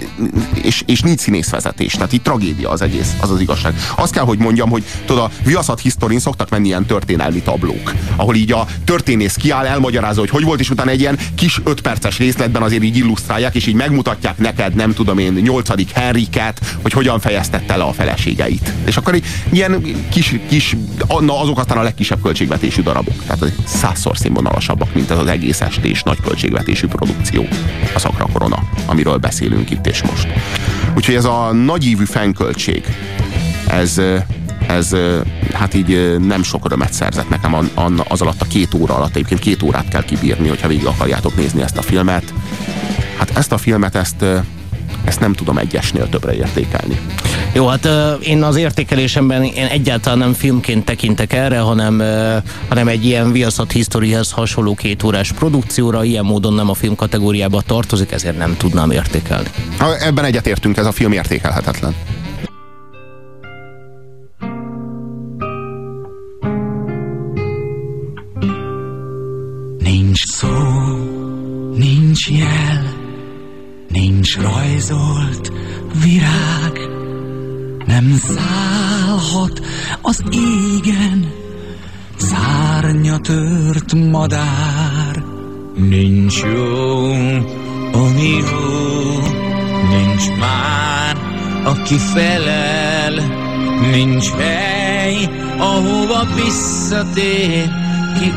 és, 0.62 0.82
és 0.86 1.00
nincs 1.00 1.20
színészvezetés. 1.20 1.92
Tehát 1.92 2.12
itt 2.12 2.22
tragédia 2.22 2.70
az 2.70 2.82
egész, 2.82 3.14
az 3.20 3.30
az 3.30 3.40
igazság. 3.40 3.74
Azt 3.96 4.12
kell, 4.12 4.24
hogy 4.24 4.38
mondjam, 4.38 4.70
hogy 4.70 4.84
tudod, 5.06 5.22
a 5.22 5.30
Viaszat 5.44 5.80
Historin 5.80 6.18
szoktak 6.18 6.50
menni 6.50 6.66
ilyen 6.66 6.86
történelmi 6.86 7.42
tablók, 7.42 7.94
ahol 8.16 8.34
így 8.34 8.52
a 8.52 8.66
történész 8.84 9.34
kiáll, 9.34 9.66
elmagyarázza, 9.66 10.20
hogy 10.20 10.30
hogy 10.30 10.44
volt, 10.44 10.60
és 10.60 10.70
utána 10.70 10.90
egy 10.90 11.00
ilyen 11.00 11.18
kis 11.34 11.60
ötperces 11.64 12.18
részletben 12.18 12.62
azért 12.62 12.82
így 12.82 12.96
illusztrálják, 12.96 13.54
és 13.54 13.66
így 13.66 13.74
megmutatják 13.74 14.38
neked, 14.38 14.74
nem 14.74 14.92
tudom 14.92 15.18
én, 15.18 15.32
nyolcadik 15.32 15.90
Henriket, 15.90 16.60
hogy 16.82 16.92
hogyan 16.92 17.20
fejeztette 17.20 17.76
le 17.76 17.84
a 17.84 17.92
feleségeit. 17.92 18.72
És 18.84 18.96
akkor 18.96 19.14
így 19.14 19.24
ilyen 19.52 19.82
kis, 20.10 20.34
kis 20.48 20.76
na, 21.20 21.40
azok 21.40 21.58
aztán 21.58 21.78
a 21.78 21.82
legkisebb 21.82 22.22
költségvetésű 22.22 22.82
darabok. 22.82 23.24
Tehát 23.26 23.52
százszor 23.64 24.16
színvonalasabbak, 24.18 24.94
mint 24.94 25.10
ez 25.10 25.18
az 25.18 25.26
egész 25.26 25.60
estés 25.60 26.02
nagy 26.02 26.20
költségvetésű 26.20 26.86
produkció 26.86 27.48
a 27.94 27.98
szakra 27.98 28.26
korona, 28.32 28.58
amiről 28.86 29.16
beszélünk 29.16 29.70
itt 29.70 29.86
és 29.86 30.02
most. 30.02 30.28
Úgyhogy 30.96 31.14
ez 31.14 31.24
a 31.24 31.52
nagyívű 31.52 32.04
fennköltség, 32.04 32.84
ez, 33.66 34.00
ez 34.66 34.96
hát 35.52 35.74
így 35.74 36.18
nem 36.18 36.42
sok 36.42 36.64
örömet 36.64 36.92
szerzett 36.92 37.28
nekem 37.28 37.70
az 38.08 38.20
alatt 38.20 38.40
a 38.40 38.44
két 38.44 38.74
óra 38.74 38.94
alatt. 38.94 39.14
Egyébként 39.14 39.40
két 39.40 39.62
órát 39.62 39.88
kell 39.88 40.04
kibírni, 40.04 40.48
hogyha 40.48 40.68
végig 40.68 40.86
akarjátok 40.86 41.36
nézni 41.36 41.62
ezt 41.62 41.76
a 41.76 41.82
filmet. 41.82 42.34
Hát 43.18 43.36
ezt 43.36 43.52
a 43.52 43.58
filmet, 43.58 43.94
ezt, 43.94 44.24
ezt 45.04 45.20
nem 45.20 45.32
tudom 45.32 45.58
egyesnél 45.58 46.08
többre 46.08 46.34
értékelni. 46.34 47.00
Jó, 47.52 47.66
hát 47.66 47.84
uh, 47.84 48.28
én 48.28 48.42
az 48.42 48.56
értékelésemben 48.56 49.42
én 49.42 49.66
egyáltalán 49.66 50.18
nem 50.18 50.32
filmként 50.32 50.84
tekintek 50.84 51.32
erre, 51.32 51.58
hanem, 51.58 51.98
uh, 51.98 52.36
hanem 52.68 52.88
egy 52.88 53.04
ilyen 53.04 53.32
Viaszat 53.32 53.72
Historyhez 53.72 54.30
hasonló 54.30 54.74
két 54.74 55.02
órás 55.02 55.32
produkcióra, 55.32 56.04
ilyen 56.04 56.24
módon 56.24 56.54
nem 56.54 56.70
a 56.70 56.74
film 56.74 56.94
kategóriába 56.94 57.62
tartozik, 57.62 58.12
ezért 58.12 58.38
nem 58.38 58.56
tudnám 58.56 58.90
értékelni. 58.90 59.48
Ebben 60.00 60.24
egyetértünk, 60.24 60.76
ez 60.76 60.86
a 60.86 60.92
film 60.92 61.12
értékelhetetlen. 61.12 61.94
Nincs 69.78 70.26
szó, 70.26 70.48
nincs 71.74 72.30
jel, 72.30 72.94
nincs 73.88 74.36
rajzolt 74.36 75.52
virág, 76.02 76.89
nem 77.90 78.16
szállhat 78.16 79.60
az 80.02 80.22
égen. 80.32 81.32
Szárnya 82.16 83.18
tört 83.18 83.94
madár. 83.94 85.22
Nincs 85.74 86.42
jó, 86.54 87.12
ami 87.92 88.36
jó, 88.50 89.18
nincs 89.88 90.38
már, 90.38 91.16
aki 91.64 91.96
felel, 91.96 93.12
nincs 93.92 94.30
hely, 94.30 95.28
ahova 95.58 96.26
visszatér, 96.44 97.70
ki 98.18 98.32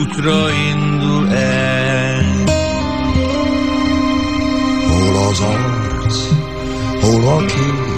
útra 0.00 0.50
indul 0.72 1.28
el. 1.34 2.24
Hol 4.88 5.28
az 5.28 5.40
arc, 5.40 6.16
hol 7.00 7.28
a 7.28 7.44
kép, 7.44 7.97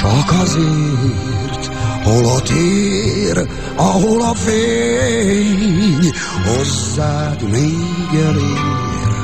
csak 0.00 0.40
azért, 0.40 1.74
hol 2.02 2.24
a 2.24 2.40
tér, 2.40 3.46
ahol 3.76 4.22
a 4.22 4.34
fény 4.34 6.12
hozzád 6.44 7.42
még 7.50 8.20
elér. 8.26 9.16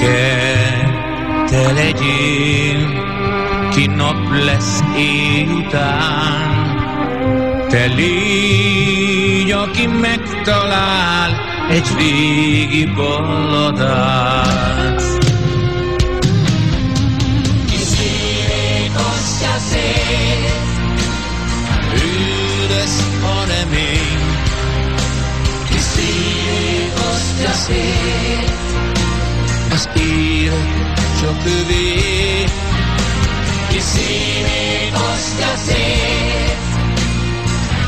Kell 0.00 0.78
te 1.46 1.72
legyél, 1.72 2.88
ki 3.70 3.86
nap 3.86 4.16
lesz 4.44 4.82
után, 5.58 6.76
te 7.68 7.86
légy, 7.86 9.50
aki 9.50 9.86
megtalál 9.86 11.30
egy 11.70 11.86
régi 11.98 12.84
balladát. 12.96 14.18
Szép, 27.68 28.50
az 29.70 29.88
élet 30.00 31.20
csak 31.20 31.44
övé, 31.44 32.44
ki 33.68 33.80
szívét 33.80 34.94
osztja 34.94 35.56
szét, 35.56 36.58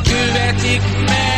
követik 0.02 0.82
merre 1.06 1.29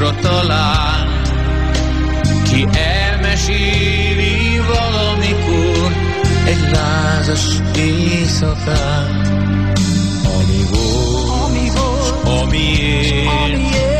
útra 0.00 0.14
talál, 0.20 1.22
ki 2.42 2.66
elmeséli 2.72 4.60
valamikor 4.66 5.92
egy 6.44 6.70
lázas 6.72 7.46
éjszakán, 7.76 9.20
ami 10.24 10.64
volt, 10.70 11.42
ami, 11.42 11.70
volt, 11.74 12.42
ami 12.42 12.58
ér, 12.58 13.26
az 13.26 13.99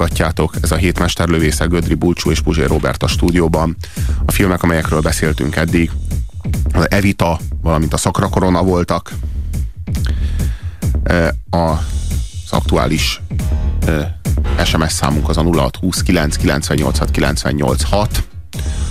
hallgatjátok, 0.00 0.54
ez 0.62 0.70
a 0.70 0.76
hét 0.76 0.98
mesterlövésze 0.98 1.64
Gödri 1.64 1.94
Bulcsú 1.94 2.30
és 2.30 2.40
Puzsér 2.40 2.68
Robert 2.68 3.02
a 3.02 3.06
stúdióban. 3.06 3.76
A 4.26 4.32
filmek, 4.32 4.62
amelyekről 4.62 5.00
beszéltünk 5.00 5.56
eddig, 5.56 5.90
az 6.72 6.90
Evita, 6.90 7.38
valamint 7.62 7.92
a 7.92 7.96
Szakra 7.96 8.28
Korona 8.28 8.62
voltak. 8.62 9.12
E, 11.02 11.34
Az 11.50 12.50
aktuális 12.50 13.20
e, 13.86 14.20
SMS 14.64 14.92
számunk 14.92 15.28
az 15.28 15.36
a 15.36 15.42
0629 15.42 16.36
986 16.36 17.10
986 17.10 18.29